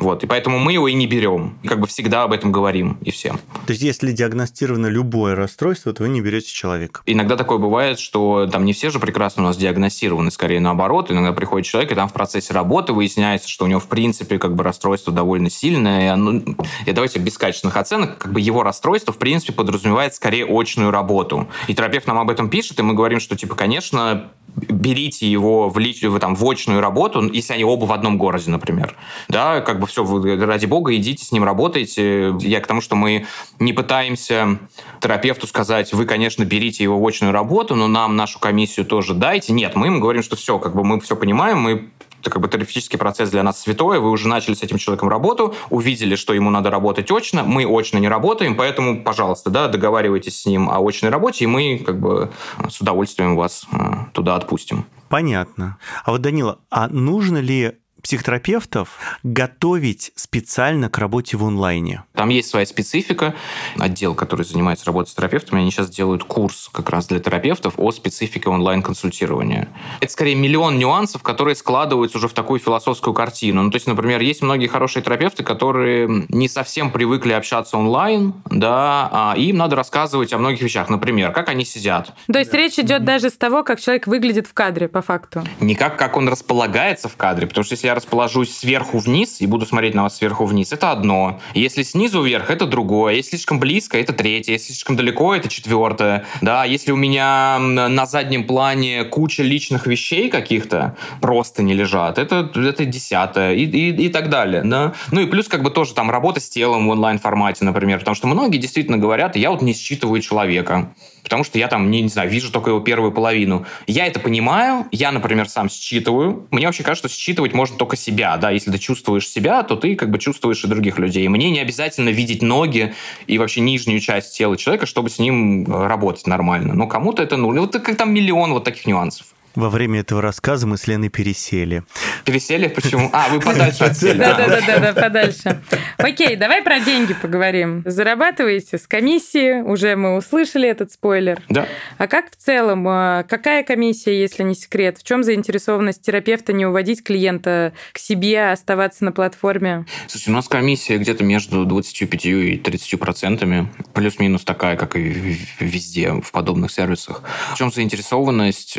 Вот, 0.00 0.24
и 0.24 0.26
поэтому 0.26 0.58
мы 0.58 0.72
его 0.72 0.88
и 0.88 0.94
не 0.94 1.06
берем. 1.06 1.58
И 1.62 1.68
как 1.68 1.78
бы 1.78 1.86
всегда 1.86 2.24
об 2.24 2.32
этом 2.32 2.50
говорим 2.50 2.96
и 3.02 3.10
всем. 3.10 3.38
То 3.66 3.72
есть, 3.72 3.82
если 3.82 4.12
диагностировано 4.12 4.86
любое 4.86 5.36
расстройство, 5.36 5.92
то 5.92 6.04
вы 6.04 6.08
не 6.08 6.22
берете 6.22 6.50
человека? 6.50 7.02
Иногда 7.04 7.36
такое 7.36 7.58
бывает, 7.58 7.98
что 7.98 8.48
там 8.50 8.64
не 8.64 8.72
все 8.72 8.88
же 8.90 8.98
прекрасно 8.98 9.42
у 9.42 9.46
нас 9.46 9.58
диагностированы, 9.58 10.30
скорее 10.30 10.58
наоборот. 10.60 11.10
Иногда 11.10 11.32
приходит 11.32 11.66
человек, 11.66 11.92
и 11.92 11.94
там 11.94 12.08
в 12.08 12.14
процессе 12.14 12.54
работы 12.54 12.94
выясняется, 12.94 13.48
что 13.48 13.66
у 13.66 13.68
него, 13.68 13.78
в 13.78 13.88
принципе, 13.88 14.38
как 14.38 14.54
бы 14.54 14.64
расстройство 14.64 15.12
довольно 15.12 15.50
сильное. 15.50 16.04
И, 16.04 16.06
оно, 16.06 16.40
и 16.86 16.92
давайте 16.92 17.18
без 17.18 17.36
качественных 17.36 17.76
оценок, 17.76 18.16
как 18.16 18.32
бы 18.32 18.40
его 18.40 18.62
расстройство, 18.62 19.12
в 19.12 19.18
принципе, 19.18 19.52
подразумевает 19.52 20.14
скорее 20.14 20.46
очную 20.46 20.90
работу. 20.90 21.46
И 21.68 21.74
терапевт 21.74 22.06
нам 22.06 22.18
об 22.18 22.30
этом 22.30 22.48
пишет, 22.48 22.78
и 22.78 22.82
мы 22.82 22.94
говорим, 22.94 23.20
что, 23.20 23.36
типа, 23.36 23.54
конечно, 23.54 24.30
берите 24.56 25.30
его 25.30 25.68
в, 25.68 25.78
лич... 25.78 26.02
в, 26.02 26.18
там, 26.18 26.34
в 26.34 26.48
очную 26.48 26.80
работу, 26.80 27.30
если 27.30 27.54
они 27.54 27.64
оба 27.64 27.84
в 27.84 27.92
одном 27.92 28.18
городе, 28.18 28.50
например. 28.50 28.96
Да, 29.28 29.60
как 29.60 29.80
бы 29.80 29.86
все, 29.86 30.04
вы, 30.04 30.36
ради 30.44 30.66
бога, 30.66 30.94
идите 30.96 31.24
с 31.24 31.32
ним 31.32 31.44
работайте. 31.44 32.34
Я 32.40 32.60
к 32.60 32.66
тому, 32.66 32.80
что 32.80 32.96
мы 32.96 33.26
не 33.58 33.72
пытаемся 33.72 34.58
терапевту 35.00 35.46
сказать, 35.46 35.92
вы, 35.92 36.04
конечно, 36.04 36.44
берите 36.44 36.84
его 36.84 36.98
в 36.98 37.06
очную 37.06 37.32
работу, 37.32 37.74
но 37.74 37.88
нам 37.88 38.16
нашу 38.16 38.38
комиссию 38.38 38.86
тоже 38.86 39.14
дайте. 39.14 39.52
Нет, 39.52 39.74
мы 39.76 39.88
им 39.88 40.00
говорим, 40.00 40.22
что 40.22 40.36
все, 40.36 40.58
как 40.58 40.74
бы 40.74 40.84
мы 40.84 41.00
все 41.00 41.16
понимаем, 41.16 41.60
мы 41.60 41.90
это 42.20 42.30
как 42.30 42.42
бы 42.42 42.48
терапевтический 42.48 42.98
процесс 42.98 43.30
для 43.30 43.42
нас 43.42 43.60
святой, 43.60 43.98
вы 43.98 44.10
уже 44.10 44.28
начали 44.28 44.54
с 44.54 44.62
этим 44.62 44.78
человеком 44.78 45.08
работу, 45.08 45.54
увидели, 45.70 46.14
что 46.14 46.34
ему 46.34 46.50
надо 46.50 46.70
работать 46.70 47.10
очно, 47.10 47.42
мы 47.44 47.66
очно 47.66 47.98
не 47.98 48.08
работаем, 48.08 48.56
поэтому, 48.56 49.02
пожалуйста, 49.02 49.50
да, 49.50 49.68
договаривайтесь 49.68 50.40
с 50.40 50.46
ним 50.46 50.68
о 50.68 50.86
очной 50.86 51.10
работе, 51.10 51.44
и 51.44 51.46
мы 51.46 51.78
как 51.78 51.98
бы 51.98 52.30
с 52.68 52.80
удовольствием 52.80 53.36
вас 53.36 53.66
э, 53.72 53.76
туда 54.12 54.36
отпустим. 54.36 54.84
Понятно. 55.08 55.78
А 56.04 56.12
вот, 56.12 56.20
Данила, 56.20 56.58
а 56.70 56.88
нужно 56.88 57.38
ли 57.38 57.72
психотерапевтов 58.02 58.98
готовить 59.22 60.12
специально 60.14 60.88
к 60.88 60.98
работе 60.98 61.36
в 61.36 61.44
онлайне? 61.44 62.04
Там 62.14 62.28
есть 62.28 62.48
своя 62.48 62.66
специфика. 62.66 63.34
Отдел, 63.78 64.14
который 64.14 64.44
занимается 64.44 64.86
работой 64.86 65.10
с 65.10 65.14
терапевтами, 65.14 65.60
они 65.60 65.70
сейчас 65.70 65.90
делают 65.90 66.24
курс 66.24 66.70
как 66.72 66.90
раз 66.90 67.06
для 67.06 67.20
терапевтов 67.20 67.74
о 67.76 67.90
специфике 67.92 68.48
онлайн-консультирования. 68.50 69.68
Это 70.00 70.12
скорее 70.12 70.34
миллион 70.34 70.78
нюансов, 70.78 71.22
которые 71.22 71.54
складываются 71.54 72.18
уже 72.18 72.28
в 72.28 72.32
такую 72.32 72.60
философскую 72.60 73.14
картину. 73.14 73.62
Ну, 73.62 73.70
то 73.70 73.76
есть, 73.76 73.86
например, 73.86 74.20
есть 74.20 74.42
многие 74.42 74.66
хорошие 74.66 75.02
терапевты, 75.02 75.42
которые 75.42 76.26
не 76.28 76.48
совсем 76.48 76.90
привыкли 76.90 77.32
общаться 77.32 77.76
онлайн, 77.76 78.34
да, 78.46 79.08
а 79.12 79.34
им 79.36 79.56
надо 79.56 79.76
рассказывать 79.76 80.32
о 80.32 80.38
многих 80.38 80.62
вещах. 80.62 80.88
Например, 80.88 81.32
как 81.32 81.48
они 81.48 81.64
сидят. 81.64 82.12
То 82.32 82.38
есть 82.38 82.52
речь 82.54 82.78
идет 82.78 83.04
даже 83.04 83.30
с 83.30 83.34
того, 83.34 83.62
как 83.62 83.80
человек 83.80 84.06
выглядит 84.06 84.46
в 84.46 84.54
кадре, 84.54 84.88
по 84.88 85.02
факту. 85.02 85.42
Не 85.60 85.74
как, 85.74 85.96
как 85.98 86.16
он 86.16 86.28
располагается 86.28 87.08
в 87.08 87.16
кадре, 87.16 87.46
потому 87.46 87.64
что 87.64 87.74
если 87.74 87.88
я 87.90 87.94
расположусь 87.94 88.56
сверху 88.56 88.98
вниз 88.98 89.40
и 89.40 89.46
буду 89.46 89.66
смотреть 89.66 89.94
на 89.94 90.04
вас 90.04 90.16
сверху 90.16 90.44
вниз, 90.44 90.72
это 90.72 90.92
одно. 90.92 91.40
Если 91.54 91.82
снизу 91.82 92.22
вверх, 92.22 92.50
это 92.50 92.66
другое. 92.66 93.14
Если 93.14 93.30
слишком 93.30 93.58
близко, 93.58 93.98
это 93.98 94.12
третье. 94.12 94.52
Если 94.52 94.72
слишком 94.72 94.96
далеко, 94.96 95.34
это 95.34 95.48
четвертое. 95.48 96.24
Да, 96.40 96.64
если 96.64 96.92
у 96.92 96.96
меня 96.96 97.58
на 97.58 98.06
заднем 98.06 98.46
плане 98.46 99.04
куча 99.04 99.42
личных 99.42 99.86
вещей 99.86 100.30
каких-то 100.30 100.96
просто 101.20 101.62
не 101.62 101.74
лежат, 101.74 102.18
это, 102.18 102.50
это 102.54 102.84
десятое 102.84 103.54
и, 103.54 103.64
и, 103.64 104.06
и 104.06 104.08
так 104.08 104.30
далее. 104.30 104.62
Да? 104.64 104.94
Ну 105.10 105.20
и 105.22 105.26
плюс 105.26 105.48
как 105.48 105.62
бы 105.62 105.70
тоже 105.70 105.94
там 105.94 106.10
работа 106.10 106.40
с 106.40 106.48
телом 106.48 106.86
в 106.86 106.90
онлайн-формате, 106.90 107.64
например, 107.64 107.98
потому 107.98 108.14
что 108.14 108.28
многие 108.28 108.58
действительно 108.58 108.98
говорят, 108.98 109.36
я 109.36 109.50
вот 109.50 109.62
не 109.62 109.74
считываю 109.74 110.20
человека 110.20 110.92
потому 111.22 111.44
что 111.44 111.58
я 111.58 111.68
там, 111.68 111.90
не, 111.90 112.02
не 112.02 112.08
знаю, 112.08 112.30
вижу 112.30 112.52
только 112.52 112.70
его 112.70 112.80
первую 112.80 113.12
половину. 113.12 113.66
Я 113.86 114.06
это 114.06 114.20
понимаю, 114.20 114.86
я, 114.92 115.12
например, 115.12 115.48
сам 115.48 115.68
считываю. 115.68 116.46
Мне 116.50 116.66
вообще 116.66 116.82
кажется, 116.82 117.08
что 117.08 117.18
считывать 117.18 117.52
можно 117.52 117.76
только 117.76 117.96
себя, 117.96 118.36
да, 118.36 118.50
если 118.50 118.70
ты 118.70 118.78
чувствуешь 118.78 119.28
себя, 119.28 119.62
то 119.62 119.76
ты 119.76 119.94
как 119.96 120.10
бы 120.10 120.18
чувствуешь 120.18 120.64
и 120.64 120.68
других 120.68 120.98
людей. 120.98 121.26
Мне 121.28 121.50
не 121.50 121.60
обязательно 121.60 122.10
видеть 122.10 122.42
ноги 122.42 122.94
и 123.26 123.38
вообще 123.38 123.60
нижнюю 123.60 124.00
часть 124.00 124.36
тела 124.36 124.56
человека, 124.56 124.86
чтобы 124.86 125.10
с 125.10 125.18
ним 125.18 125.64
э, 125.64 125.86
работать 125.86 126.26
нормально. 126.26 126.74
Но 126.74 126.86
кому-то 126.86 127.22
это, 127.22 127.36
ну, 127.36 127.58
вот 127.58 127.72
как 127.72 127.96
там 127.96 128.12
миллион 128.12 128.52
вот 128.52 128.64
таких 128.64 128.86
нюансов. 128.86 129.26
Во 129.54 129.68
время 129.68 130.00
этого 130.00 130.22
рассказа 130.22 130.66
мы 130.66 130.76
с 130.76 130.86
Леной 130.86 131.08
пересели. 131.08 131.82
Пересели? 132.24 132.68
Почему? 132.68 133.10
А, 133.12 133.28
вы 133.28 133.40
подальше 133.40 133.84
отсели. 133.84 134.18
Да-да-да, 134.18 134.92
подальше. 134.92 135.60
Окей, 135.98 136.36
давай 136.36 136.62
про 136.62 136.78
деньги 136.78 137.14
поговорим. 137.14 137.82
Зарабатываете 137.84 138.78
с 138.78 138.86
комиссии, 138.86 139.60
уже 139.60 139.96
мы 139.96 140.16
услышали 140.16 140.68
этот 140.68 140.92
спойлер. 140.92 141.42
Да. 141.48 141.66
А 141.98 142.06
как 142.06 142.30
в 142.30 142.36
целом, 142.36 142.86
а, 142.86 143.24
какая 143.24 143.64
комиссия, 143.64 144.20
если 144.20 144.44
не 144.44 144.54
секрет? 144.54 144.98
В 144.98 145.04
чем 145.04 145.24
заинтересованность 145.24 146.02
терапевта 146.02 146.52
не 146.52 146.64
уводить 146.64 147.02
клиента 147.02 147.72
к 147.92 147.98
себе, 147.98 148.50
а 148.50 148.52
оставаться 148.52 149.04
на 149.04 149.10
платформе? 149.10 149.84
Слушай, 150.06 150.30
у 150.30 150.32
нас 150.32 150.46
комиссия 150.46 150.96
где-то 150.98 151.24
между 151.24 151.64
25 151.64 152.26
и 152.26 152.56
30 152.56 153.00
процентами, 153.00 153.68
плюс-минус 153.94 154.44
такая, 154.44 154.76
как 154.76 154.94
и 154.96 155.36
везде 155.58 156.12
в 156.12 156.30
подобных 156.30 156.70
сервисах. 156.70 157.22
В 157.52 157.56
чем 157.56 157.72
заинтересованность? 157.72 158.78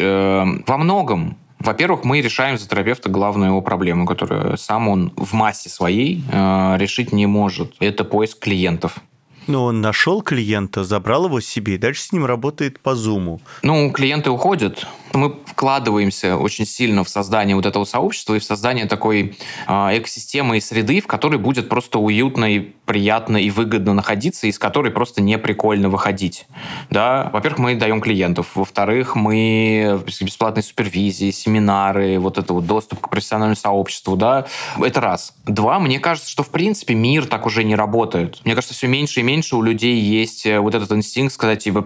Во 0.67 0.77
многом 0.77 1.37
во-первых, 1.61 2.03
мы 2.03 2.21
решаем 2.21 2.57
за 2.57 2.67
терапевта 2.67 3.07
главную 3.07 3.51
его 3.51 3.61
проблему, 3.61 4.07
которую 4.07 4.57
сам 4.57 4.87
он 4.87 5.13
в 5.15 5.33
массе 5.33 5.69
своей 5.69 6.23
э, 6.31 6.77
решить 6.77 7.13
не 7.13 7.27
может. 7.27 7.75
Это 7.79 8.03
поиск 8.03 8.39
клиентов. 8.39 8.97
Но 9.51 9.65
он 9.65 9.81
нашел 9.81 10.21
клиента, 10.21 10.85
забрал 10.85 11.25
его 11.25 11.41
себе 11.41 11.75
и 11.75 11.77
дальше 11.77 12.03
с 12.03 12.13
ним 12.13 12.25
работает 12.25 12.79
по 12.79 12.95
зуму. 12.95 13.41
Ну, 13.63 13.91
клиенты 13.91 14.29
уходят. 14.29 14.87
Мы 15.11 15.35
вкладываемся 15.45 16.37
очень 16.37 16.65
сильно 16.65 17.03
в 17.03 17.09
создание 17.09 17.53
вот 17.53 17.65
этого 17.65 17.83
сообщества 17.83 18.35
и 18.35 18.39
в 18.39 18.45
создание 18.45 18.85
такой 18.85 19.37
э, 19.67 19.73
экосистемы 19.97 20.55
и 20.55 20.61
среды, 20.61 21.01
в 21.01 21.07
которой 21.07 21.35
будет 21.35 21.67
просто 21.67 21.99
уютно 21.99 22.45
и 22.45 22.59
приятно 22.85 23.37
и 23.37 23.49
выгодно 23.49 23.93
находиться, 23.93 24.47
из 24.47 24.57
которой 24.57 24.91
просто 24.91 25.21
не 25.21 25.37
прикольно 25.37 25.89
выходить. 25.89 26.45
Да? 26.89 27.29
Во-первых, 27.33 27.59
мы 27.59 27.75
даем 27.75 28.01
клиентов. 28.01 28.47
Во-вторых, 28.55 29.15
мы 29.15 30.01
бесплатные 30.21 30.63
супервизии, 30.63 31.31
семинары, 31.31 32.19
вот 32.19 32.37
это 32.37 32.53
вот 32.53 32.65
доступ 32.65 33.01
к 33.01 33.09
профессиональному 33.09 33.55
сообществу. 33.55 34.15
Да? 34.15 34.45
Это 34.81 35.01
раз. 35.01 35.33
Два, 35.45 35.79
мне 35.79 35.99
кажется, 35.99 36.29
что 36.29 36.43
в 36.43 36.49
принципе 36.49 36.93
мир 36.93 37.25
так 37.25 37.45
уже 37.45 37.63
не 37.63 37.75
работает. 37.75 38.39
Мне 38.45 38.55
кажется, 38.55 38.73
все 38.73 38.87
меньше 38.87 39.19
и 39.19 39.23
меньше 39.23 39.40
у 39.55 39.61
людей 39.61 39.99
есть 39.99 40.45
э, 40.45 40.59
вот 40.59 40.75
этот 40.75 40.91
инстинкт 40.91 41.33
сказать, 41.33 41.63
типа, 41.63 41.85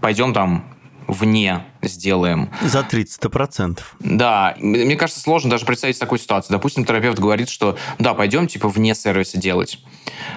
пойдем 0.00 0.32
там 0.32 0.76
вне 1.06 1.64
сделаем. 1.82 2.50
За 2.62 2.80
30%. 2.80 3.80
Да. 4.00 4.56
Мне 4.58 4.96
кажется, 4.96 5.20
сложно 5.20 5.50
даже 5.50 5.64
представить 5.64 5.98
такую 5.98 6.18
ситуацию. 6.18 6.52
Допустим, 6.56 6.84
терапевт 6.84 7.18
говорит, 7.18 7.48
что 7.48 7.76
да, 7.98 8.14
пойдем 8.14 8.46
типа 8.48 8.68
вне 8.68 8.94
сервиса 8.94 9.38
делать. 9.38 9.78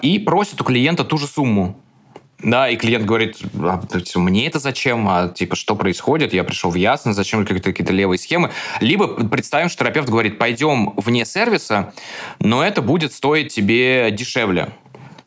И 0.01 0.19
просит 0.19 0.61
у 0.61 0.63
клиента 0.63 1.03
ту 1.03 1.17
же 1.17 1.27
сумму. 1.27 1.79
Да, 2.41 2.69
и 2.69 2.77
клиент 2.77 3.05
говорит, 3.05 3.37
а, 3.55 3.81
мне 4.15 4.47
это 4.47 4.59
зачем, 4.59 5.09
а 5.09 5.27
типа 5.27 5.57
что 5.57 5.75
происходит, 5.75 6.33
я 6.33 6.45
пришел 6.45 6.71
в 6.71 6.75
ясно, 6.75 7.13
зачем 7.13 7.45
какие-то, 7.45 7.71
какие-то 7.71 7.91
левые 7.91 8.17
схемы. 8.17 8.51
Либо 8.79 9.07
представим, 9.25 9.67
что 9.67 9.79
терапевт 9.79 10.07
говорит, 10.07 10.37
пойдем 10.37 10.93
вне 10.95 11.25
сервиса, 11.25 11.93
но 12.39 12.63
это 12.63 12.81
будет 12.81 13.11
стоить 13.11 13.53
тебе 13.53 14.09
дешевле. 14.11 14.69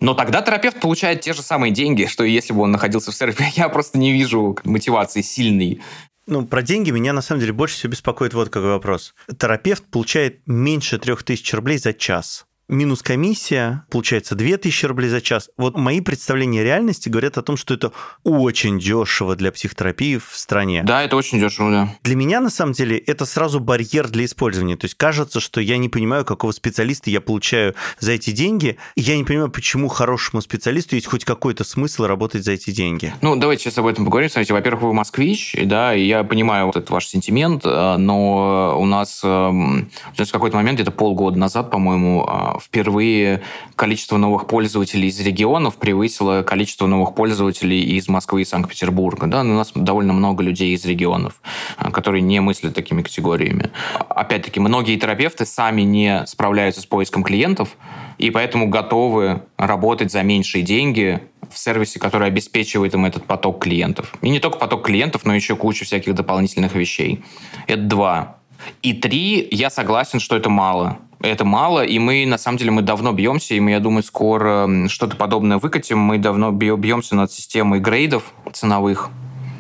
Но 0.03 0.15
тогда 0.15 0.43
терапевт 0.43 0.81
получает 0.81 1.21
те 1.21 1.33
же 1.33 1.43
самые 1.43 1.71
деньги, 1.71 2.07
что 2.07 2.25
и 2.25 2.33
если 2.33 2.53
бы 2.53 2.63
он 2.63 2.73
находился 2.73 3.13
в 3.13 3.15
сервисе. 3.15 3.47
Я 3.55 3.69
просто 3.69 3.99
не 3.99 4.13
вижу 4.13 4.59
мотивации 4.65 5.23
сильной. 5.23 5.81
Ну, 6.27 6.45
про 6.45 6.63
деньги 6.63 6.91
меня 6.91 7.13
на 7.13 7.23
самом 7.23 7.41
деле 7.41 7.53
больше 7.53 7.77
всего 7.77 7.93
беспокоит 7.93 8.35
вот 8.35 8.49
какой 8.49 8.71
вопрос. 8.71 9.15
Терапевт 9.39 9.85
получает 9.85 10.41
меньше 10.47 10.99
3000 10.99 11.55
рублей 11.55 11.79
за 11.79 11.93
час 11.93 12.47
минус 12.73 13.03
комиссия, 13.03 13.85
получается 13.91 14.35
2000 14.35 14.87
рублей 14.87 15.09
за 15.09 15.21
час. 15.21 15.51
Вот 15.57 15.77
мои 15.77 16.01
представления 16.01 16.65
реальности 16.65 17.09
говорят 17.09 17.39
о 17.39 17.43
том, 17.43 17.57
что 17.57 17.75
это 17.75 17.93
очень 18.25 18.81
дешево 18.81 19.37
для 19.37 19.53
психотерапии 19.53 20.17
в 20.17 20.31
стране. 20.33 20.83
Да, 20.85 21.03
это 21.03 21.17
очень 21.17 21.39
дешево, 21.39 21.71
да. 21.71 21.95
Для 22.03 22.17
меня, 22.17 22.41
на 22.41 22.51
самом 22.51 22.73
деле, 22.73 22.99
это 22.99 23.27
сразу 23.27 23.61
барьер 23.61 24.09
для 24.09 24.25
использования. 24.25 24.77
То 24.77 24.87
есть 24.87 24.95
кажется, 24.97 25.39
что 25.39 25.61
я 25.61 25.77
не 25.77 25.89
понимаю, 25.89 26.25
какого 26.25 26.53
специалиста 26.53 27.11
я 27.11 27.21
получаю 27.21 27.75
за 28.01 28.13
эти 28.13 28.31
деньги, 28.31 28.79
и 28.95 29.03
я 29.03 29.17
не 29.17 29.25
понимаю, 29.25 29.51
почему 29.51 29.89
хорошему 29.89 30.41
специалисту 30.41 30.95
есть 30.95 31.07
хоть 31.07 31.25
какой-то 31.25 31.65
смысл 31.65 32.05
работать 32.05 32.45
за 32.45 32.53
эти 32.53 32.71
деньги. 32.71 33.13
Ну, 33.21 33.37
давайте 33.37 33.65
сейчас 33.65 33.79
об 33.79 33.87
этом 33.87 34.07
поговорим. 34.07 34.31
Смотрите, 34.31 34.55
во-первых, 34.55 34.83
вы 34.83 34.95
москвич, 34.95 35.55
да, 35.63 35.95
и 35.95 36.05
я 36.05 36.25
понимаю 36.25 36.67
вот 36.67 36.77
этот 36.77 36.89
ваш 36.91 37.07
сентимент, 37.07 37.67
э, 37.67 37.97
но 37.99 38.79
у 38.81 38.87
нас 38.87 39.21
эм, 39.23 39.91
в 40.17 40.33
какой-то 40.33 40.57
момент, 40.57 40.77
где-то 40.77 40.91
полгода 40.91 41.39
назад, 41.39 41.71
по-моему, 41.71 42.27
э, 42.27 42.62
впервые 42.63 43.43
количество 43.77 44.17
новых 44.17 44.47
пользователей 44.47 45.09
из 45.09 45.21
регионов 45.21 45.77
превысило 45.77 46.43
количество 46.43 46.87
новых 46.87 47.15
пользователей 47.15 47.83
из 47.97 48.09
Москвы 48.09 48.43
и 48.43 48.45
Санкт-Петербурга. 48.45 49.27
Да? 49.27 49.41
У 49.41 49.45
нас 49.45 49.73
довольно 49.75 50.13
много 50.13 50.43
людей 50.43 50.75
из 50.75 50.85
регионов, 50.85 51.41
а, 51.77 51.91
которые 51.91 52.23
не 52.23 52.41
мыслят 52.41 52.75
такими 52.75 53.03
категориями. 53.03 53.71
Опять-таки, 54.09 54.61
многие 54.61 54.97
терапевты 54.97 55.45
сами 55.45 55.83
не 55.83 56.25
справляются 56.27 56.81
с 56.81 56.87
поиском 56.87 57.23
клиентов, 57.23 57.77
и 58.19 58.31
поэтому 58.31 58.69
готовы 58.69 59.43
работать 59.57 60.13
за 60.13 60.23
меньшие 60.23 60.63
деньги 60.63 61.21
в 61.51 61.59
сервисе, 61.59 61.99
который 61.99 62.29
обеспечивает 62.29 62.95
им 62.95 63.05
этот 63.05 63.25
поток 63.25 63.63
клиентов. 63.63 64.15
И 64.23 64.31
не 64.31 64.39
только 64.39 64.59
поток 64.59 64.87
клиентов, 64.87 65.25
но 65.25 65.35
еще 65.35 65.57
кучу 65.57 65.85
всяких 65.85 66.15
дополнительных 66.15 66.75
вещей. 66.75 67.23
Это 67.67 67.83
два. 67.83 68.37
И 68.83 68.93
три, 68.93 69.49
я 69.51 69.71
согласен, 69.71 70.21
что 70.21 70.37
это 70.37 70.49
мало 70.49 70.99
это 71.23 71.45
мало, 71.45 71.85
и 71.85 71.99
мы, 71.99 72.27
на 72.27 72.39
самом 72.39 72.59
деле, 72.59 72.71
мы 72.71 72.83
давно 72.83 73.13
бьемся, 73.13 73.55
и 73.55 73.61
мы, 73.61 73.71
я 73.71 73.81
думаю, 73.81 74.03
скоро 74.03 74.89
что-то 74.89 75.17
подобное 75.17 75.59
выкатим. 75.59 75.99
Мы 75.99 76.19
давно 76.19 76.51
бьемся 76.51 77.15
над 77.15 77.33
системой 77.33 77.81
грейдов 77.81 78.33
ценовых. 78.53 79.11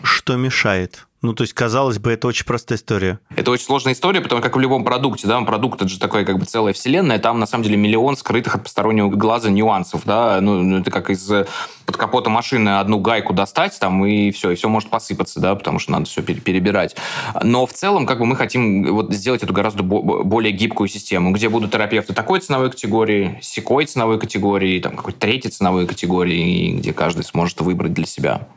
Что 0.03 0.37
мешает? 0.37 1.07
Ну, 1.22 1.35
то 1.35 1.42
есть, 1.42 1.52
казалось 1.52 2.00
бы, 2.00 2.11
это 2.11 2.26
очень 2.26 2.44
простая 2.44 2.76
история. 2.76 3.20
Это 3.37 3.52
очень 3.52 3.64
сложная 3.64 3.92
история, 3.92 4.20
потому 4.20 4.42
как 4.42 4.56
в 4.56 4.61
любом 4.61 4.85
продукте, 4.85 5.28
да, 5.28 5.40
продукт 5.42 5.80
это 5.80 5.88
же 5.88 6.00
такая 6.00 6.24
как 6.24 6.37
бы 6.37 6.44
целая 6.44 6.72
вселенная, 6.72 7.20
там 7.20 7.38
на 7.38 7.46
самом 7.46 7.62
деле 7.62 7.76
миллион 7.76 8.16
скрытых 8.16 8.56
от 8.56 8.64
постороннего 8.64 9.08
глаза 9.08 9.48
нюансов, 9.48 10.02
да, 10.04 10.40
ну, 10.40 10.61
ну 10.62 10.78
это 10.78 10.90
как 10.90 11.11
из 11.11 11.30
э, 11.30 11.46
под 11.87 11.96
капота 11.96 12.28
машины 12.28 12.80
одну 12.80 12.98
гайку 12.98 13.35
достать, 13.35 13.78
там, 13.78 14.04
и 14.04 14.32
все, 14.32 14.50
и 14.50 14.56
все 14.56 14.68
может 14.68 14.90
посыпаться, 14.90 15.38
да, 15.38 15.54
потому 15.54 15.78
что 15.78 15.92
надо 15.92 16.06
все 16.06 16.22
перебирать. 16.22 16.96
Но 17.40 17.66
в 17.66 17.72
целом, 17.72 18.04
как 18.04 18.18
бы 18.18 18.26
мы 18.26 18.35
хотим 18.35 18.92
вот 18.92 19.14
сделать 19.14 19.44
эту 19.44 19.52
гораздо 19.52 19.85
более 19.85 20.52
гибкую 20.52 20.88
систему, 20.88 21.30
где 21.30 21.48
будут 21.48 21.70
терапевты 21.70 22.14
такой 22.14 22.40
ценовой 22.40 22.70
категории, 22.70 23.38
секой 23.42 23.87
ценовой 23.87 24.18
категории, 24.18 24.80
там, 24.80 24.96
какой-то 24.96 25.20
третьей 25.20 25.52
ценовой 25.52 25.87
категории, 25.87 26.72
где 26.72 26.92
каждый 26.92 27.22
сможет 27.22 27.61
выбрать 27.61 27.92
для 27.92 28.06
себя. 28.06 28.48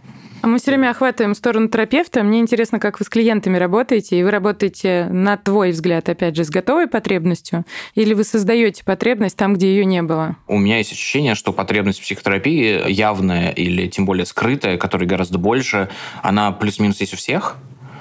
А 0.46 0.48
мы 0.48 0.60
все 0.60 0.70
время 0.70 0.92
охватываем 0.92 1.34
сторону 1.34 1.70
терапевта. 1.70 2.22
Мне 2.22 2.40
интересно, 2.40 2.80
как 2.80 3.00
вы 3.00 3.06
с 3.06 3.10
клиентами 3.10 3.58
работаете, 3.58 4.20
и 4.20 4.24
вы 4.24 4.30
работаете, 4.30 5.08
на 5.10 5.38
твой 5.38 5.72
взгляд, 5.72 6.08
опять 6.08 6.36
же, 6.36 6.44
с 6.44 6.52
готовой 6.52 6.86
потребностью, 6.86 7.66
или 7.96 8.14
вы 8.14 8.24
создаете 8.24 8.84
потребность 8.86 9.38
там, 9.38 9.56
где 9.56 9.70
ее 9.70 9.86
не 9.86 10.04
было? 10.04 10.36
У 10.46 10.60
меня 10.60 10.78
есть 10.78 10.92
ощущение, 10.92 11.34
что 11.34 11.52
потребность 11.52 12.00
психотерапии 12.00 12.92
явная 12.92 13.50
или 13.50 13.88
тем 13.88 14.06
более 14.06 14.28
скрытая, 14.28 14.78
которой 14.78 15.06
гораздо 15.06 15.40
больше, 15.40 15.90
она 16.22 16.52
плюс-минус 16.52 17.02
есть 17.02 17.16
у 17.16 17.18
всех, 17.18 17.58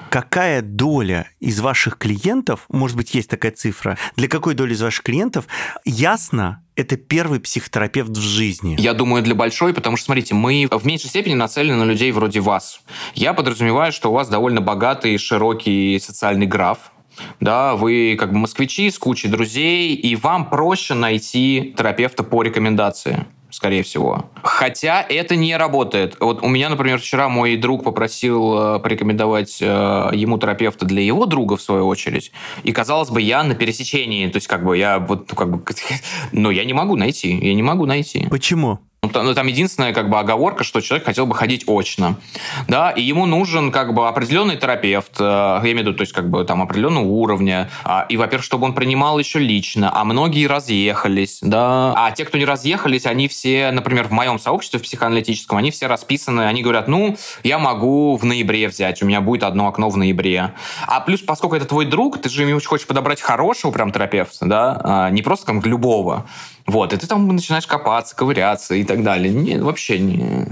какая 0.09 0.61
доля 0.61 1.27
из 1.39 1.59
ваших 1.59 1.97
клиентов, 1.97 2.65
может 2.69 2.97
быть, 2.97 3.13
есть 3.13 3.29
такая 3.29 3.51
цифра, 3.51 3.97
для 4.15 4.27
какой 4.27 4.55
доли 4.55 4.73
из 4.73 4.81
ваших 4.81 5.03
клиентов 5.03 5.45
ясно, 5.83 6.63
это 6.75 6.97
первый 6.97 7.39
психотерапевт 7.39 8.09
в 8.09 8.21
жизни? 8.21 8.75
Я 8.79 8.93
думаю, 8.93 9.23
для 9.23 9.35
большой, 9.35 9.73
потому 9.73 9.97
что, 9.97 10.05
смотрите, 10.05 10.35
мы 10.35 10.67
в 10.69 10.85
меньшей 10.85 11.09
степени 11.09 11.33
нацелены 11.33 11.77
на 11.77 11.89
людей 11.89 12.11
вроде 12.11 12.39
вас. 12.39 12.81
Я 13.13 13.33
подразумеваю, 13.33 13.91
что 13.91 14.09
у 14.09 14.13
вас 14.13 14.27
довольно 14.27 14.61
богатый, 14.61 15.17
широкий 15.17 15.99
социальный 15.99 16.45
граф, 16.45 16.91
да, 17.39 17.75
вы 17.75 18.17
как 18.19 18.31
бы 18.31 18.39
москвичи 18.39 18.89
с 18.91 18.99
кучей 18.99 19.29
друзей, 19.29 19.95
и 19.95 20.15
вам 20.15 20.49
проще 20.49 20.93
найти 20.93 21.73
терапевта 21.77 22.23
по 22.23 22.43
рекомендации 22.43 23.25
скорее 23.55 23.83
всего. 23.83 24.25
Хотя 24.43 25.01
это 25.01 25.35
не 25.35 25.55
работает. 25.57 26.17
Вот 26.19 26.43
у 26.43 26.47
меня, 26.47 26.69
например, 26.69 26.99
вчера 26.99 27.29
мой 27.29 27.55
друг 27.57 27.83
попросил 27.83 28.75
э, 28.75 28.79
порекомендовать 28.79 29.57
э, 29.61 30.09
ему 30.13 30.37
терапевта 30.37 30.85
для 30.85 31.01
его 31.01 31.25
друга, 31.25 31.57
в 31.57 31.61
свою 31.61 31.87
очередь. 31.87 32.31
И, 32.63 32.71
казалось 32.71 33.09
бы, 33.09 33.21
я 33.21 33.43
на 33.43 33.55
пересечении. 33.55 34.27
То 34.27 34.37
есть, 34.37 34.47
как 34.47 34.63
бы, 34.63 34.77
я 34.77 34.99
вот, 34.99 35.31
как 35.33 35.49
бы... 35.49 35.63
Но 36.31 36.51
я 36.51 36.65
не 36.65 36.73
могу 36.73 36.95
найти. 36.95 37.35
Я 37.35 37.53
не 37.53 37.63
могу 37.63 37.85
найти. 37.85 38.27
Почему? 38.29 38.79
Ну, 39.13 39.23
ну, 39.23 39.33
там 39.33 39.47
единственная 39.47 39.93
как 39.93 40.09
бы 40.09 40.19
оговорка, 40.19 40.63
что 40.63 40.81
человек 40.81 41.05
хотел 41.05 41.25
бы 41.25 41.35
ходить 41.35 41.63
очно, 41.67 42.17
да, 42.67 42.91
и 42.91 43.01
ему 43.01 43.25
нужен 43.25 43.71
как 43.71 43.93
бы 43.93 44.07
определенный 44.07 44.57
терапевт, 44.57 45.19
э, 45.19 45.23
я 45.23 45.59
имею 45.61 45.77
в 45.77 45.79
виду, 45.81 45.93
то 45.93 46.01
есть 46.01 46.13
как 46.13 46.29
бы 46.29 46.43
там 46.43 46.61
определенного 46.61 47.05
уровня, 47.05 47.69
а, 47.83 48.05
и, 48.09 48.17
во-первых, 48.17 48.43
чтобы 48.43 48.65
он 48.65 48.73
принимал 48.73 49.19
еще 49.19 49.39
лично, 49.39 49.91
а 49.93 50.03
многие 50.03 50.47
разъехались, 50.47 51.39
да, 51.41 51.93
а 51.95 52.11
те, 52.11 52.25
кто 52.25 52.37
не 52.37 52.45
разъехались, 52.45 53.05
они 53.05 53.27
все, 53.27 53.71
например, 53.71 54.07
в 54.07 54.11
моем 54.11 54.39
сообществе 54.39 54.79
в 54.79 54.83
психоаналитическом, 54.83 55.57
они 55.57 55.71
все 55.71 55.87
расписаны, 55.87 56.41
они 56.41 56.61
говорят, 56.61 56.87
ну, 56.87 57.17
я 57.43 57.59
могу 57.59 58.15
в 58.15 58.25
ноябре 58.25 58.67
взять, 58.67 59.01
у 59.01 59.05
меня 59.05 59.21
будет 59.21 59.43
одно 59.43 59.67
окно 59.67 59.89
в 59.89 59.97
ноябре. 59.97 60.53
А 60.87 60.99
плюс, 61.01 61.21
поскольку 61.21 61.55
это 61.55 61.65
твой 61.65 61.85
друг, 61.85 62.21
ты 62.21 62.29
же 62.29 62.43
ему 62.43 62.59
хочешь 62.63 62.87
подобрать 62.87 63.21
хорошего 63.21 63.71
прям 63.71 63.91
терапевта, 63.91 64.45
да, 64.45 64.81
а 64.83 65.09
не 65.09 65.21
просто 65.21 65.45
как 65.45 65.65
любого. 65.65 66.25
Вот, 66.65 66.93
и 66.93 66.97
ты 66.97 67.05
там 67.05 67.27
начинаешь 67.27 67.67
копаться, 67.67 68.15
ковыряться 68.15 68.75
и 68.75 68.83
так 68.83 69.03
далее. 69.03 69.31
Нет, 69.31 69.61
вообще 69.61 69.99
не, 69.99 70.47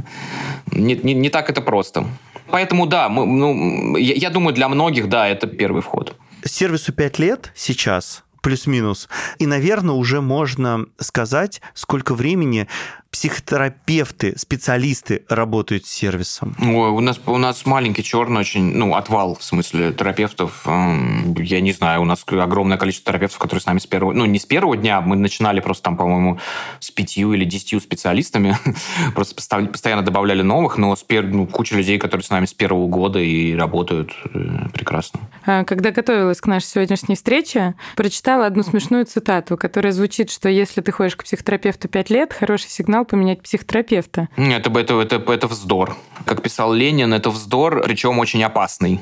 не, 0.71 0.95
не, 0.95 1.13
не 1.13 1.29
так 1.29 1.49
это 1.49 1.61
просто. 1.61 2.05
Поэтому 2.49 2.85
да, 2.85 3.09
мы, 3.09 3.25
ну, 3.25 3.97
я, 3.97 4.13
я 4.13 4.29
думаю, 4.29 4.53
для 4.53 4.69
многих, 4.69 5.09
да, 5.09 5.27
это 5.27 5.47
первый 5.47 5.81
вход. 5.81 6.15
Сервису 6.45 6.93
5 6.93 7.19
лет 7.19 7.51
сейчас, 7.55 8.23
плюс-минус. 8.41 9.09
И, 9.39 9.47
наверное, 9.47 9.95
уже 9.95 10.21
можно 10.21 10.85
сказать, 10.99 11.61
сколько 11.73 12.13
времени 12.13 12.67
психотерапевты, 13.13 14.33
специалисты 14.37 15.23
работают 15.29 15.85
с 15.85 15.91
сервисом? 15.91 16.55
Ой, 16.59 16.89
у 16.89 16.99
нас, 16.99 17.21
у 17.27 17.37
нас 17.37 17.63
маленький 17.67 18.03
черный 18.03 18.41
очень, 18.41 18.75
ну, 18.75 18.95
отвал, 18.95 19.35
в 19.35 19.43
смысле, 19.43 19.93
терапевтов. 19.93 20.65
Я 20.65 21.61
не 21.61 21.73
знаю, 21.73 22.01
у 22.01 22.05
нас 22.05 22.25
огромное 22.27 22.77
количество 22.77 23.11
терапевтов, 23.11 23.37
которые 23.37 23.61
с 23.61 23.67
нами 23.67 23.77
с 23.77 23.85
первого, 23.85 24.13
ну, 24.13 24.25
не 24.25 24.39
с 24.39 24.47
первого 24.47 24.75
дня, 24.75 24.99
мы 24.99 25.15
начинали 25.15 25.59
просто 25.59 25.83
там, 25.83 25.95
по-моему, 25.95 26.39
с 26.79 26.89
пятью 26.89 27.33
или 27.33 27.45
десятью 27.45 27.81
специалистами, 27.81 28.57
просто 29.13 29.35
постоянно 29.35 30.01
добавляли 30.01 30.41
новых, 30.41 30.77
но 30.77 30.95
с 30.95 31.03
пер... 31.03 31.23
ну, 31.27 31.45
куча 31.45 31.77
людей, 31.77 31.99
которые 31.99 32.25
с 32.25 32.31
нами 32.31 32.47
с 32.47 32.53
первого 32.55 32.87
года 32.87 33.19
и 33.19 33.53
работают 33.53 34.11
э, 34.33 34.69
прекрасно. 34.73 35.19
А, 35.45 35.63
когда 35.65 35.91
готовилась 35.91 36.41
к 36.41 36.47
нашей 36.47 36.65
сегодняшней 36.65 37.13
встрече, 37.13 37.75
прочитала 37.95 38.47
одну 38.47 38.63
смешную 38.63 39.05
цитату, 39.05 39.55
которая 39.55 39.93
звучит, 39.93 40.31
что 40.31 40.49
если 40.49 40.81
ты 40.81 40.91
ходишь 40.91 41.15
к 41.15 41.23
психотерапевту 41.23 41.87
пять 41.89 42.09
лет, 42.09 42.33
хороший 42.33 42.71
сигнал 42.71 43.02
знал 43.03 43.05
поменять 43.05 43.41
психотерапевта. 43.41 44.29
Нет, 44.37 44.65
это, 44.65 44.79
это, 44.79 45.15
это, 45.15 45.33
это 45.33 45.47
вздор. 45.47 45.95
Как 46.25 46.41
писал 46.41 46.73
Ленин, 46.73 47.13
это 47.13 47.29
вздор, 47.29 47.81
причем 47.83 48.19
очень 48.19 48.43
опасный. 48.43 48.99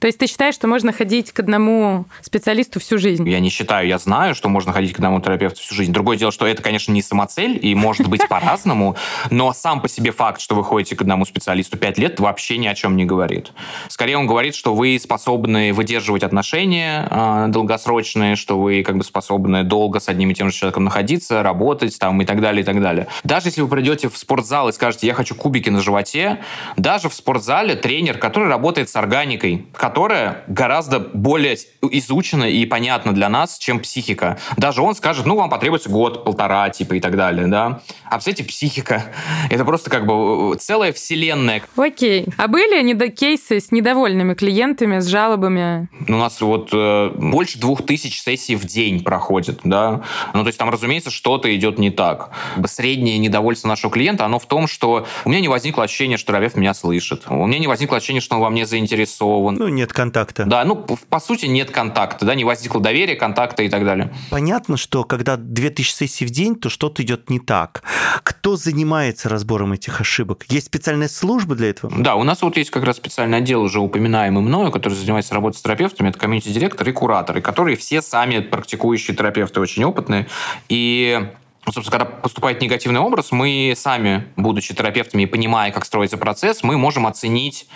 То 0.00 0.06
есть 0.06 0.18
ты 0.18 0.26
считаешь, 0.26 0.54
что 0.54 0.66
можно 0.66 0.92
ходить 0.92 1.32
к 1.32 1.40
одному 1.40 2.06
специалисту 2.22 2.80
всю 2.80 2.98
жизнь? 2.98 3.28
Я 3.28 3.40
не 3.40 3.50
считаю, 3.50 3.86
я 3.88 3.98
знаю, 3.98 4.34
что 4.34 4.48
можно 4.48 4.72
ходить 4.72 4.92
к 4.92 4.96
одному 4.96 5.20
терапевту 5.20 5.60
всю 5.60 5.74
жизнь. 5.74 5.92
Другое 5.92 6.16
дело, 6.16 6.32
что 6.32 6.46
это, 6.46 6.62
конечно, 6.62 6.92
не 6.92 7.02
самоцель 7.02 7.58
и 7.60 7.74
может 7.74 8.08
быть 8.08 8.26
по-разному, 8.28 8.96
но 9.30 9.52
сам 9.52 9.80
по 9.80 9.88
себе 9.88 10.12
факт, 10.12 10.40
что 10.40 10.54
вы 10.54 10.64
ходите 10.64 10.96
к 10.96 11.02
одному 11.02 11.24
специалисту 11.24 11.76
5 11.76 11.98
лет, 11.98 12.20
вообще 12.20 12.58
ни 12.58 12.66
о 12.66 12.74
чем 12.74 12.96
не 12.96 13.04
говорит. 13.04 13.52
Скорее 13.88 14.18
он 14.18 14.26
говорит, 14.26 14.54
что 14.54 14.74
вы 14.74 14.98
способны 14.98 15.72
выдерживать 15.72 16.22
отношения 16.22 17.08
э, 17.10 17.46
долгосрочные, 17.48 18.36
что 18.36 18.58
вы 18.60 18.82
как 18.82 18.96
бы 18.96 19.04
способны 19.04 19.62
долго 19.62 20.00
с 20.00 20.08
одним 20.08 20.30
и 20.30 20.34
тем 20.34 20.50
же 20.50 20.56
человеком 20.56 20.84
находиться, 20.84 21.42
работать 21.42 21.98
там 21.98 22.20
и 22.20 22.24
так 22.24 22.40
далее, 22.40 22.62
и 22.62 22.64
так 22.64 22.80
далее. 22.80 23.06
Даже 23.24 23.48
если 23.48 23.60
вы 23.60 23.68
придете 23.68 24.08
в 24.08 24.16
спортзал 24.16 24.68
и 24.68 24.72
скажете, 24.72 25.06
я 25.06 25.14
хочу 25.14 25.34
кубики 25.34 25.70
на 25.70 25.80
животе, 25.80 26.40
даже 26.76 27.08
в 27.08 27.14
спортзале 27.14 27.74
тренер, 27.76 28.18
который 28.18 28.48
работает 28.48 28.88
с 28.88 28.96
органикой, 28.96 29.66
которая 29.86 30.42
гораздо 30.48 30.98
более 30.98 31.56
изучена 31.80 32.44
и 32.44 32.66
понятна 32.66 33.14
для 33.14 33.28
нас, 33.28 33.56
чем 33.56 33.78
психика. 33.78 34.36
Даже 34.56 34.82
он 34.82 34.96
скажет, 34.96 35.26
ну, 35.26 35.36
вам 35.36 35.48
потребуется 35.48 35.88
год, 35.88 36.24
полтора, 36.24 36.68
типа, 36.70 36.94
и 36.94 37.00
так 37.00 37.16
далее, 37.16 37.46
да. 37.46 37.82
А, 38.04 38.14
представляете, 38.14 38.42
психика— 38.42 39.04
это 39.50 39.64
просто 39.64 39.88
как 39.88 40.06
бы 40.06 40.54
э, 40.54 40.58
целая 40.58 40.92
вселенная. 40.92 41.62
Окей. 41.76 42.26
А 42.36 42.48
были 42.48 42.82
недо 42.82 43.08
кейсы 43.10 43.60
с 43.60 43.70
недовольными 43.70 44.34
клиентами, 44.34 44.98
с 44.98 45.06
жалобами? 45.06 45.88
Ну, 46.08 46.16
у 46.16 46.20
нас 46.20 46.40
вот 46.40 46.70
э, 46.72 47.10
больше 47.14 47.60
двух 47.60 47.86
тысяч 47.86 48.20
сессий 48.20 48.56
в 48.56 48.64
день 48.64 49.04
проходит, 49.04 49.60
да. 49.62 50.02
Ну, 50.34 50.42
то 50.42 50.48
есть 50.48 50.58
там, 50.58 50.68
разумеется, 50.68 51.12
что-то 51.12 51.54
идет 51.54 51.78
не 51.78 51.90
так. 51.90 52.30
Среднее 52.64 53.18
недовольство 53.18 53.68
нашего 53.68 53.92
клиента, 53.92 54.24
оно 54.24 54.40
в 54.40 54.46
том, 54.46 54.66
что 54.66 55.06
у 55.24 55.28
меня 55.28 55.40
не 55.40 55.48
возникло 55.48 55.84
ощущения, 55.84 56.16
что 56.16 56.32
терапевт 56.32 56.56
меня 56.56 56.74
слышит. 56.74 57.22
У 57.28 57.46
меня 57.46 57.60
не 57.60 57.68
возникло 57.68 57.98
ощущения, 57.98 58.20
что 58.20 58.34
он 58.34 58.40
во 58.40 58.50
мне 58.50 58.66
заинтересован. 58.66 59.54
Ну, 59.54 59.75
нет 59.76 59.92
контакта. 59.92 60.44
Да, 60.44 60.64
ну, 60.64 60.76
по 60.76 61.20
сути, 61.20 61.46
нет 61.46 61.70
контакта, 61.70 62.26
да, 62.26 62.34
не 62.34 62.44
возникло 62.44 62.80
доверия, 62.80 63.14
контакта 63.14 63.62
и 63.62 63.68
так 63.68 63.84
далее. 63.84 64.12
Понятно, 64.30 64.76
что 64.76 65.04
когда 65.04 65.36
2000 65.36 65.92
сессий 65.92 66.26
в 66.26 66.30
день, 66.30 66.56
то 66.56 66.68
что-то 66.68 67.02
идет 67.02 67.30
не 67.30 67.38
так. 67.38 67.82
Кто 68.24 68.56
занимается 68.56 69.28
разбором 69.28 69.72
этих 69.72 70.00
ошибок? 70.00 70.44
Есть 70.48 70.66
специальная 70.66 71.08
служба 71.08 71.54
для 71.54 71.70
этого? 71.70 71.92
Да, 71.96 72.16
у 72.16 72.24
нас 72.24 72.42
вот 72.42 72.56
есть 72.56 72.70
как 72.70 72.82
раз 72.82 72.96
специальный 72.96 73.38
отдел, 73.38 73.62
уже 73.62 73.78
упоминаемый 73.78 74.42
мною, 74.42 74.72
который 74.72 74.94
занимается 74.94 75.34
работой 75.34 75.58
с 75.58 75.62
терапевтами, 75.62 76.08
это 76.08 76.18
комьюнити-директоры 76.18 76.90
и 76.90 76.94
кураторы, 76.94 77.40
которые 77.40 77.76
все 77.76 78.02
сами 78.02 78.40
практикующие 78.40 79.16
терапевты, 79.16 79.60
очень 79.60 79.84
опытные. 79.84 80.26
И 80.68 81.28
собственно, 81.72 81.90
когда 81.98 82.04
поступает 82.04 82.60
негативный 82.60 83.00
образ, 83.00 83.32
мы 83.32 83.74
сами, 83.76 84.26
будучи 84.36 84.74
терапевтами 84.74 85.24
и 85.24 85.26
понимая, 85.26 85.72
как 85.72 85.84
строится 85.84 86.16
процесс, 86.16 86.62
мы 86.62 86.78
можем 86.78 87.06
оценить 87.06 87.68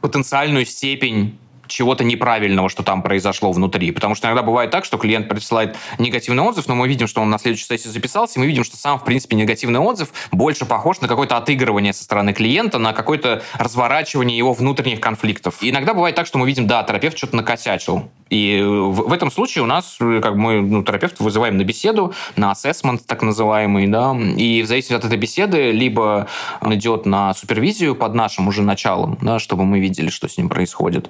потенциальную 0.00 0.66
степень 0.66 1.38
чего-то 1.68 2.04
неправильного, 2.04 2.68
что 2.68 2.82
там 2.82 3.02
произошло 3.02 3.52
внутри. 3.52 3.90
Потому 3.90 4.14
что 4.14 4.26
иногда 4.26 4.42
бывает 4.42 4.70
так, 4.70 4.84
что 4.84 4.98
клиент 4.98 5.28
присылает 5.28 5.76
негативный 5.98 6.42
отзыв, 6.42 6.66
но 6.68 6.74
мы 6.74 6.88
видим, 6.88 7.06
что 7.06 7.20
он 7.20 7.30
на 7.30 7.38
следующей 7.38 7.66
сессии 7.66 7.88
записался, 7.88 8.38
и 8.38 8.40
мы 8.40 8.46
видим, 8.46 8.64
что 8.64 8.76
сам, 8.76 8.98
в 8.98 9.04
принципе, 9.04 9.36
негативный 9.36 9.80
отзыв 9.80 10.12
больше 10.32 10.64
похож 10.64 11.00
на 11.00 11.08
какое-то 11.08 11.36
отыгрывание 11.36 11.92
со 11.92 12.04
стороны 12.04 12.32
клиента, 12.32 12.78
на 12.78 12.92
какое-то 12.92 13.42
разворачивание 13.54 14.36
его 14.36 14.52
внутренних 14.52 15.00
конфликтов. 15.00 15.62
И 15.62 15.70
иногда 15.70 15.94
бывает 15.94 16.16
так, 16.16 16.26
что 16.26 16.38
мы 16.38 16.46
видим, 16.46 16.66
да, 16.66 16.82
терапевт 16.82 17.16
что-то 17.16 17.36
накосячил. 17.36 18.10
И 18.30 18.60
в, 18.62 19.08
в 19.08 19.12
этом 19.12 19.30
случае 19.30 19.64
у 19.64 19.66
нас, 19.66 19.96
как 19.98 20.34
мы, 20.34 20.60
ну, 20.60 20.82
терапевт 20.82 21.18
вызываем 21.20 21.56
на 21.56 21.64
беседу, 21.64 22.14
на 22.36 22.50
ассессмент 22.50 23.06
так 23.06 23.22
называемый, 23.22 23.86
да, 23.86 24.16
и 24.36 24.62
в 24.62 24.66
зависимости 24.66 24.94
от 24.94 25.04
этой 25.04 25.18
беседы 25.18 25.72
либо 25.72 26.28
он 26.60 26.74
идет 26.74 27.06
на 27.06 27.34
супервизию 27.34 27.94
под 27.94 28.14
нашим 28.14 28.48
уже 28.48 28.62
началом, 28.62 29.18
да, 29.22 29.38
чтобы 29.38 29.64
мы 29.64 29.80
видели, 29.80 30.10
что 30.10 30.28
с 30.28 30.36
ним 30.36 30.48
происходит, 30.48 31.08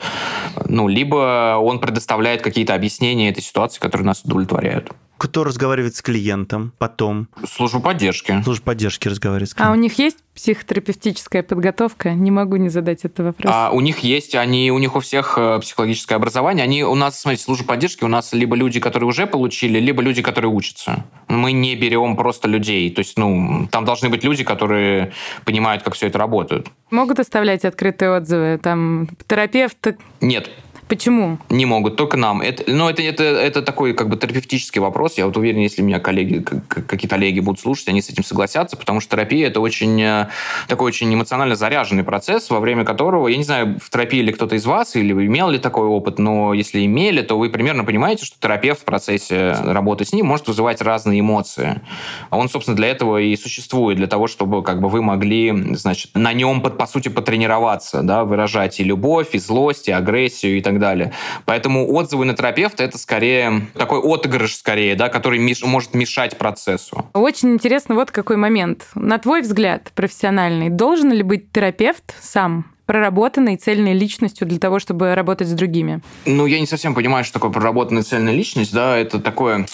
ну, 0.67 0.89
либо 0.89 1.57
он 1.59 1.81
предоставляет 1.81 2.43
какие-то 2.43 2.75
объяснения 2.75 3.31
этой 3.31 3.43
ситуации, 3.43 3.81
которые 3.81 4.07
нас 4.07 4.23
удовлетворяют. 4.25 4.91
Кто 5.19 5.43
разговаривает 5.43 5.97
с 5.97 6.03
клиентом 6.03 6.73
потом? 6.79 7.29
Служба 7.45 7.81
поддержки. 7.81 8.41
Служба 8.45 8.67
поддержки 8.67 9.09
разговаривает 9.09 9.51
с 9.51 9.55
клиентом. 9.55 9.75
А 9.75 9.77
у 9.77 9.81
них 9.81 9.99
есть 9.99 10.19
психотерапевтическая 10.35 11.43
подготовка? 11.43 12.13
Не 12.13 12.31
могу 12.31 12.55
не 12.55 12.69
задать 12.69 13.05
этот 13.05 13.27
вопрос. 13.27 13.53
А 13.53 13.71
у 13.73 13.81
них 13.81 13.99
есть, 13.99 14.37
они, 14.37 14.71
у 14.71 14.79
них 14.79 14.95
у 14.95 15.01
всех 15.01 15.35
э, 15.37 15.59
психологическое 15.61 16.15
образование. 16.15 16.63
Они 16.63 16.85
у 16.85 16.95
нас, 16.95 17.21
смотрите, 17.21 17.43
служба 17.43 17.67
поддержки, 17.67 18.05
у 18.05 18.09
нас 18.09 18.33
либо 18.33 18.55
люди, 18.55 18.79
которые 18.79 19.09
уже 19.09 19.27
получили, 19.27 19.81
либо 19.81 20.03
люди, 20.03 20.23
которые 20.23 20.53
учатся. 20.53 21.05
Мы 21.27 21.51
не 21.51 21.75
берем 21.75 22.15
просто 22.15 22.47
людей. 22.47 22.89
То 22.91 23.01
есть, 23.01 23.19
ну, 23.19 23.67
там 23.73 23.85
должны 23.85 24.11
быть 24.11 24.23
люди, 24.23 24.45
которые 24.45 25.13
понимают, 25.45 25.83
как 25.83 25.95
все 25.95 26.07
это 26.07 26.19
работает. 26.19 26.69
Могут 26.93 27.19
оставлять 27.19 27.65
открытые 27.65 28.13
отзывы? 28.13 28.61
Там 28.63 29.09
терапевт... 29.27 29.97
Нет, 30.21 30.49
Почему? 30.89 31.39
Не 31.51 31.67
могут, 31.67 31.97
только 31.97 32.17
нам. 32.17 32.41
Это, 32.41 32.65
ну, 32.67 32.89
это, 32.89 33.03
это, 33.03 33.23
это 33.23 33.63
такой 33.63 33.93
как 33.93 34.09
бы 34.09 34.17
терапевтический 34.17 34.81
вопрос. 34.81 35.19
Я 35.19 35.27
вот 35.27 35.37
уверен, 35.37 35.61
если 35.61 35.83
меня 35.83 36.01
коллеги, 36.01 36.43
какие-то 36.69 37.09
коллеги 37.09 37.41
будут 37.41 37.61
слушать, 37.61 37.89
они 37.89 38.01
с 38.01 38.09
этим 38.09 38.25
согласятся, 38.25 38.77
потому 38.77 39.01
что 39.01 39.11
терапия 39.11 39.49
это 39.49 39.61
очень 39.61 40.01
э, 40.01 40.29
такой 40.67 40.87
очень 40.87 41.13
эмоционально 41.13 41.57
заряженный 41.57 42.05
процесс, 42.05 42.49
во 42.49 42.61
время 42.61 42.85
которого, 42.85 43.29
я 43.29 43.37
не 43.37 43.45
знаю, 43.45 43.79
в 43.83 43.91
терапии 43.91 44.21
ли 44.21 44.33
кто-то 44.33 44.55
из 44.55 44.65
вас, 44.65 44.97
или 44.97 45.13
вы 45.13 45.27
имел 45.27 45.51
ли 45.51 45.59
такой 45.59 45.87
опыт, 45.87 46.19
но 46.19 46.55
если 46.55 46.85
имели, 46.87 47.21
то 47.21 47.39
вы 47.39 47.51
примерно 47.51 47.85
понимаете, 47.85 48.25
что 48.25 48.37
терапевт 48.41 48.81
в 48.81 48.85
процессе 48.85 49.57
работы 49.65 50.07
с 50.07 50.13
ним 50.13 50.27
может 50.27 50.49
вызывать 50.49 50.81
разные 50.81 51.21
эмоции. 51.21 51.83
Он, 52.31 52.49
собственно, 52.49 52.77
для 52.77 52.89
этого 52.89 53.19
и 53.19 53.37
существует, 53.37 53.99
для 53.99 54.07
того, 54.07 54.27
чтобы 54.27 54.63
как 54.63 54.81
бы 54.81 54.89
вы 54.89 55.03
могли, 55.03 55.75
значит, 55.75 56.13
на 56.15 56.33
нем, 56.33 56.63
по 56.63 56.87
сути, 56.87 57.09
потренироваться, 57.09 58.03
да, 58.03 58.25
выражать 58.25 58.81
и 58.81 58.85
любовь, 58.85 59.29
и 59.33 59.39
злость, 59.39 59.89
и 59.89 59.93
агрессию, 59.93 60.57
и 60.57 60.61
так 60.63 60.78
далее. 60.79 61.13
Поэтому 61.45 61.93
отзывы 61.93 62.25
на 62.25 62.35
терапевта 62.35 62.85
это 62.85 62.99
скорее 62.99 63.63
такой 63.75 64.01
отыгрыш, 64.01 64.57
скорее, 64.57 64.95
да, 64.95 65.09
который 65.09 65.39
меш, 65.39 65.63
может 65.63 65.95
мешать 65.95 66.39
процессу. 66.39 67.07
Очень 67.15 67.55
интересно 67.55 67.95
вот 67.95 68.11
какой 68.11 68.37
момент. 68.37 68.87
На 68.95 69.19
твой 69.19 69.43
взгляд, 69.43 69.93
профессиональный, 69.95 70.69
должен 70.69 71.13
ли 71.13 71.23
быть 71.23 71.53
терапевт 71.53 72.15
сам 72.21 72.67
проработанной 72.89 73.57
цельной 73.57 73.93
личностью 73.93 74.47
для 74.47 74.59
того, 74.59 74.79
чтобы 74.79 75.15
работать 75.15 75.47
с 75.47 75.53
другими? 75.53 76.01
Ну, 76.25 76.47
я 76.47 76.59
не 76.59 76.67
совсем 76.67 76.95
понимаю, 76.95 77.23
что 77.23 77.35
такое 77.35 77.51
проработанная 77.51 78.03
цельная 78.03 78.33
личность, 78.33 78.73
да, 78.73 78.97
это 78.97 79.21
такое 79.21 79.67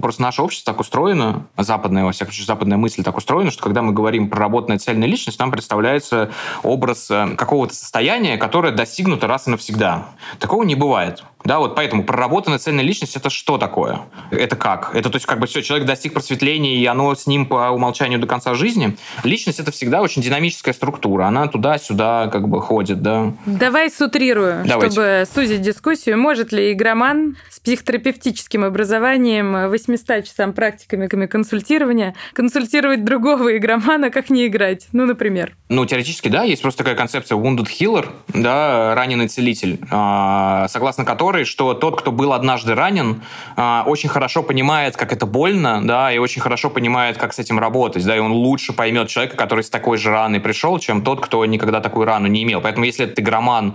Просто 0.00 0.22
наше 0.22 0.42
общество 0.42 0.72
так 0.72 0.80
устроено, 0.80 1.46
западная, 1.56 2.04
во 2.04 2.12
всяком 2.12 2.32
случае, 2.32 2.46
западная 2.46 2.78
мысль 2.78 3.02
так 3.02 3.16
устроена, 3.16 3.50
что 3.50 3.62
когда 3.62 3.82
мы 3.82 3.92
говорим 3.92 4.30
про 4.30 4.38
работная 4.38 4.78
цельная 4.78 5.08
личность, 5.08 5.38
нам 5.38 5.50
представляется 5.50 6.30
образ 6.62 7.10
э, 7.10 7.34
какого-то 7.36 7.74
состояния, 7.74 8.36
которое 8.36 8.72
достигнуто 8.72 9.26
раз 9.26 9.48
и 9.48 9.50
навсегда. 9.50 10.06
Такого 10.38 10.62
не 10.62 10.76
бывает. 10.76 11.24
Да, 11.50 11.58
вот 11.58 11.74
поэтому 11.74 12.04
проработанная 12.04 12.60
цельная 12.60 12.84
личность 12.84 13.16
это 13.16 13.28
что 13.28 13.58
такое? 13.58 14.02
Это 14.30 14.54
как? 14.54 14.94
Это 14.94 15.10
то 15.10 15.16
есть 15.16 15.26
как 15.26 15.40
бы 15.40 15.48
все, 15.48 15.62
человек 15.62 15.84
достиг 15.84 16.12
просветления, 16.12 16.76
и 16.76 16.86
оно 16.86 17.12
с 17.12 17.26
ним 17.26 17.44
по 17.44 17.70
умолчанию 17.70 18.20
до 18.20 18.28
конца 18.28 18.54
жизни. 18.54 18.96
Личность 19.24 19.58
это 19.58 19.72
всегда 19.72 20.00
очень 20.00 20.22
динамическая 20.22 20.72
структура. 20.72 21.24
Она 21.24 21.48
туда-сюда 21.48 22.28
как 22.28 22.48
бы 22.48 22.60
ходит, 22.60 23.02
да. 23.02 23.32
Давай 23.46 23.90
сутрирую, 23.90 24.62
Давайте. 24.64 24.92
чтобы 24.92 25.24
сузить 25.34 25.60
дискуссию. 25.60 26.18
Может 26.18 26.52
ли 26.52 26.72
игроман 26.72 27.36
с 27.50 27.58
психотерапевтическим 27.58 28.62
образованием, 28.62 29.70
800 29.70 30.26
часам 30.26 30.52
практиками 30.52 31.26
консультирования 31.26 32.14
консультировать 32.32 33.04
другого 33.04 33.56
игромана, 33.56 34.10
как 34.10 34.30
не 34.30 34.46
играть? 34.46 34.86
Ну, 34.92 35.04
например. 35.04 35.56
Ну, 35.68 35.84
теоретически, 35.84 36.28
да, 36.28 36.44
есть 36.44 36.62
просто 36.62 36.78
такая 36.78 36.94
концепция 36.94 37.36
wounded 37.36 37.66
healer, 37.66 38.06
да, 38.28 38.94
раненый 38.94 39.26
целитель, 39.26 39.80
а, 39.90 40.68
согласно 40.68 41.04
которой 41.04 41.39
которой, 41.40 41.44
что 41.44 41.74
тот, 41.74 42.00
кто 42.00 42.12
был 42.12 42.32
однажды 42.32 42.74
ранен, 42.74 43.22
а, 43.56 43.84
очень 43.86 44.08
хорошо 44.08 44.42
понимает, 44.42 44.96
как 44.96 45.12
это 45.12 45.26
больно, 45.26 45.80
да, 45.82 46.12
и 46.12 46.18
очень 46.18 46.42
хорошо 46.42 46.70
понимает, 46.70 47.16
как 47.16 47.32
с 47.32 47.38
этим 47.38 47.58
работать, 47.58 48.04
да, 48.04 48.16
и 48.16 48.18
он 48.18 48.32
лучше 48.32 48.72
поймет 48.72 49.08
человека, 49.08 49.36
который 49.36 49.62
с 49.62 49.70
такой 49.70 49.96
же 49.96 50.10
раной 50.10 50.40
пришел, 50.40 50.78
чем 50.78 51.02
тот, 51.02 51.20
кто 51.20 51.44
никогда 51.46 51.80
такую 51.80 52.06
рану 52.06 52.28
не 52.28 52.42
имел. 52.42 52.60
Поэтому 52.60 52.86
если 52.86 53.04
этот 53.04 53.18
игроман, 53.20 53.74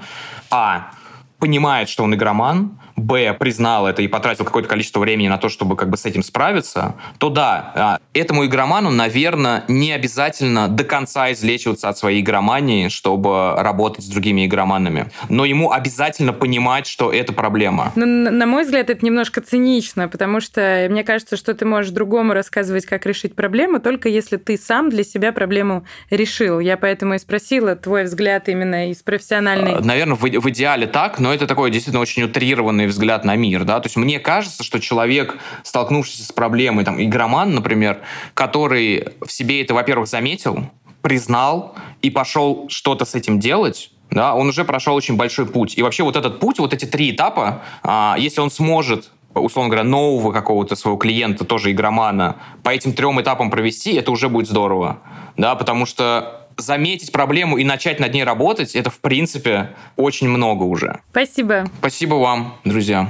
а, 0.52 0.92
понимает, 1.40 1.90
что 1.90 2.04
он 2.04 2.14
игроман, 2.14 2.80
Б, 2.96 3.34
признал 3.34 3.88
это 3.88 4.02
и 4.02 4.08
потратил 4.08 4.46
какое-то 4.46 4.70
количество 4.70 5.00
времени 5.00 5.28
на 5.28 5.38
то, 5.38 5.50
чтобы 5.50 5.76
как 5.76 5.90
бы 5.90 5.98
с 5.98 6.06
этим 6.06 6.24
справиться, 6.24 6.96
то 7.18 7.30
да, 7.30 7.72
а, 7.76 8.00
этому 8.14 8.46
игроману, 8.46 8.90
наверное, 8.90 9.64
не 9.68 9.92
обязательно 9.92 10.70
до 10.70 10.84
конца 10.86 11.32
излечиваться 11.34 11.90
от 11.90 11.98
своей 11.98 12.22
игромании, 12.22 12.88
чтобы 12.88 13.54
работать 13.58 14.06
с 14.06 14.08
другими 14.08 14.46
игроманами. 14.46 15.12
Но 15.30 15.44
ему 15.46 15.72
обязательно 15.72 16.32
понимать, 16.32 16.88
что 16.88 17.12
это 17.12 17.34
проблема. 17.34 17.92
Но, 17.96 18.06
на 18.06 18.46
мой 18.46 18.64
взгляд, 18.64 18.90
это 18.90 19.06
немножко 19.06 19.42
цинично, 19.42 20.08
потому 20.08 20.40
что 20.40 20.88
мне 20.90 21.04
кажется, 21.04 21.36
что 21.36 21.54
ты 21.54 21.66
можешь 21.66 21.92
другому 21.92 22.34
рассказывать, 22.34 22.86
как 22.86 23.06
решить 23.06 23.36
проблему, 23.36 23.80
только 23.80 24.08
если 24.08 24.38
ты 24.38 24.58
сам 24.58 24.90
для 24.90 25.04
себя 25.04 25.34
проблему 25.34 25.86
решил. 26.10 26.60
Я 26.60 26.78
поэтому 26.78 27.16
и 27.16 27.20
спросила 27.20 27.76
твой 27.76 28.06
взгляд 28.06 28.48
именно 28.48 28.90
из 28.90 29.04
профессиональной... 29.04 29.82
Наверное, 29.82 30.16
в, 30.16 30.22
в 30.22 30.50
идеале 30.50 30.88
так, 30.88 31.20
но 31.20 31.34
это 31.34 31.46
такой 31.46 31.72
действительно 31.72 32.02
очень 32.02 32.24
утрированный 32.24 32.85
правильный 32.86 32.88
взгляд 32.88 33.26
на 33.26 33.36
мир, 33.36 33.64
да, 33.64 33.80
то 33.80 33.88
есть 33.88 33.98
мне 33.98 34.20
кажется, 34.20 34.64
что 34.64 34.80
человек, 34.80 35.38
столкнувшийся 35.64 36.24
с 36.24 36.32
проблемой, 36.32 36.86
там, 36.86 37.02
игроман, 37.02 37.54
например, 37.54 38.00
который 38.34 39.08
в 39.26 39.32
себе 39.32 39.62
это, 39.62 39.74
во-первых, 39.74 40.08
заметил, 40.08 40.70
признал 41.02 41.76
и 42.04 42.10
пошел 42.10 42.68
что-то 42.70 43.06
с 43.06 43.16
этим 43.16 43.40
делать, 43.40 43.92
да, 44.12 44.36
он 44.36 44.48
уже 44.48 44.64
прошел 44.64 44.96
очень 44.96 45.16
большой 45.18 45.46
путь. 45.46 45.78
И 45.78 45.84
вообще 45.84 46.04
вот 46.04 46.16
этот 46.16 46.40
путь, 46.40 46.60
вот 46.60 46.74
эти 46.74 46.86
три 46.86 47.12
этапа, 47.12 47.62
а, 47.84 48.16
если 48.20 48.42
он 48.42 48.52
сможет 48.52 49.12
условно 49.34 49.70
говоря, 49.70 49.84
нового 49.84 50.32
какого-то 50.32 50.78
своего 50.78 50.98
клиента, 50.98 51.44
тоже 51.44 51.72
игромана, 51.72 52.38
по 52.64 52.70
этим 52.70 52.94
трем 52.94 53.20
этапам 53.20 53.52
провести, 53.52 53.94
это 53.94 54.12
уже 54.12 54.30
будет 54.30 54.48
здорово. 54.48 55.00
Да, 55.36 55.56
потому 55.56 55.86
что 55.86 56.45
заметить 56.58 57.12
проблему 57.12 57.58
и 57.58 57.64
начать 57.64 58.00
над 58.00 58.14
ней 58.14 58.24
работать, 58.24 58.76
это, 58.76 58.90
в 58.90 59.00
принципе, 59.00 59.70
очень 59.96 60.30
много 60.30 60.64
уже. 60.64 61.00
Спасибо. 61.12 61.66
Спасибо 61.80 62.16
вам, 62.16 62.56
друзья. 62.64 63.10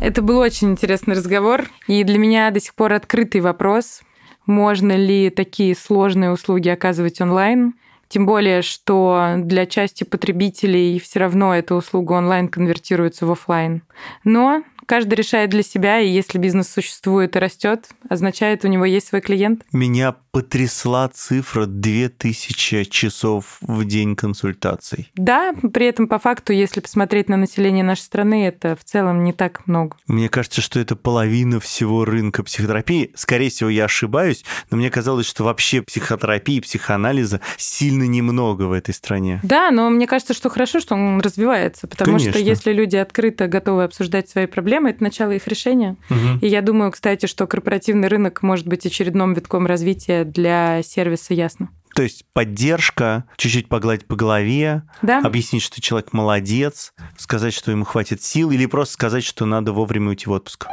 Это 0.00 0.22
был 0.22 0.38
очень 0.38 0.70
интересный 0.70 1.14
разговор. 1.14 1.64
И 1.86 2.04
для 2.04 2.18
меня 2.18 2.50
до 2.50 2.60
сих 2.60 2.74
пор 2.74 2.92
открытый 2.92 3.40
вопрос, 3.40 4.02
можно 4.46 4.96
ли 4.96 5.30
такие 5.30 5.74
сложные 5.74 6.30
услуги 6.30 6.68
оказывать 6.68 7.20
онлайн. 7.20 7.74
Тем 8.08 8.24
более, 8.24 8.62
что 8.62 9.34
для 9.36 9.66
части 9.66 10.04
потребителей 10.04 10.98
все 10.98 11.20
равно 11.20 11.54
эта 11.54 11.74
услуга 11.74 12.14
онлайн 12.14 12.48
конвертируется 12.48 13.26
в 13.26 13.32
офлайн. 13.32 13.82
Но 14.24 14.62
каждый 14.88 15.14
решает 15.14 15.50
для 15.50 15.62
себя, 15.62 16.00
и 16.00 16.08
если 16.08 16.38
бизнес 16.38 16.68
существует 16.68 17.36
и 17.36 17.38
растет, 17.38 17.88
означает, 18.08 18.64
у 18.64 18.68
него 18.68 18.86
есть 18.86 19.08
свой 19.08 19.20
клиент. 19.20 19.62
Меня 19.70 20.16
потрясла 20.32 21.08
цифра 21.08 21.66
2000 21.66 22.84
часов 22.84 23.58
в 23.60 23.84
день 23.84 24.16
консультаций. 24.16 25.10
Да, 25.14 25.52
при 25.72 25.86
этом 25.86 26.08
по 26.08 26.18
факту, 26.18 26.52
если 26.52 26.80
посмотреть 26.80 27.28
на 27.28 27.36
население 27.36 27.84
нашей 27.84 28.02
страны, 28.02 28.46
это 28.46 28.76
в 28.76 28.84
целом 28.84 29.24
не 29.24 29.32
так 29.32 29.66
много. 29.66 29.96
Мне 30.06 30.28
кажется, 30.28 30.62
что 30.62 30.80
это 30.80 30.96
половина 30.96 31.60
всего 31.60 32.04
рынка 32.04 32.42
психотерапии. 32.42 33.12
Скорее 33.14 33.50
всего, 33.50 33.68
я 33.68 33.84
ошибаюсь, 33.84 34.44
но 34.70 34.78
мне 34.78 34.90
казалось, 34.90 35.26
что 35.26 35.44
вообще 35.44 35.82
психотерапии, 35.82 36.60
психоанализа 36.60 37.40
сильно 37.58 38.04
немного 38.04 38.62
в 38.62 38.72
этой 38.72 38.94
стране. 38.94 39.40
Да, 39.42 39.70
но 39.70 39.90
мне 39.90 40.06
кажется, 40.06 40.32
что 40.34 40.48
хорошо, 40.48 40.80
что 40.80 40.94
он 40.94 41.20
развивается, 41.20 41.86
потому 41.86 42.12
Конечно. 42.12 42.32
что 42.32 42.40
если 42.40 42.72
люди 42.72 42.96
открыто 42.96 43.48
готовы 43.48 43.84
обсуждать 43.84 44.30
свои 44.30 44.46
проблемы, 44.78 44.90
это 44.90 45.02
начало 45.02 45.32
их 45.32 45.46
решения. 45.46 45.96
Угу. 46.10 46.38
И 46.42 46.48
я 46.48 46.62
думаю, 46.62 46.92
кстати, 46.92 47.26
что 47.26 47.46
корпоративный 47.46 48.08
рынок 48.08 48.42
может 48.42 48.66
быть 48.66 48.86
очередным 48.86 49.34
витком 49.34 49.66
развития 49.66 50.24
для 50.24 50.82
сервиса 50.82 51.34
ясно. 51.34 51.70
То 51.94 52.02
есть 52.02 52.24
поддержка, 52.32 53.24
чуть-чуть 53.36 53.68
погладить 53.68 54.06
по 54.06 54.14
голове, 54.14 54.82
да. 55.02 55.20
объяснить, 55.20 55.62
что 55.62 55.80
человек 55.80 56.12
молодец, 56.12 56.92
сказать, 57.16 57.52
что 57.52 57.72
ему 57.72 57.84
хватит 57.84 58.22
сил, 58.22 58.50
или 58.50 58.66
просто 58.66 58.94
сказать, 58.94 59.24
что 59.24 59.46
надо 59.46 59.72
вовремя 59.72 60.10
уйти 60.10 60.26
в 60.26 60.32
отпуск. 60.32 60.66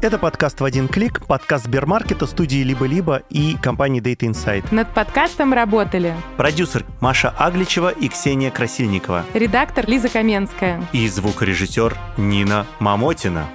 Это 0.00 0.16
подкаст 0.16 0.60
в 0.60 0.64
один 0.64 0.86
клик, 0.86 1.26
подкаст 1.26 1.64
Сбермаркета, 1.64 2.28
студии 2.28 2.62
«Либо-либо» 2.62 3.22
и 3.30 3.56
компании 3.60 4.00
Data 4.00 4.30
Insight. 4.30 4.72
Над 4.72 4.94
подкастом 4.94 5.52
работали 5.52 6.14
продюсер 6.36 6.84
Маша 7.00 7.30
Агличева 7.36 7.88
и 7.88 8.08
Ксения 8.08 8.52
Красильникова, 8.52 9.24
редактор 9.34 9.88
Лиза 9.88 10.08
Каменская 10.08 10.80
и 10.92 11.08
звукорежиссер 11.08 11.96
Нина 12.16 12.64
Мамотина. 12.78 13.48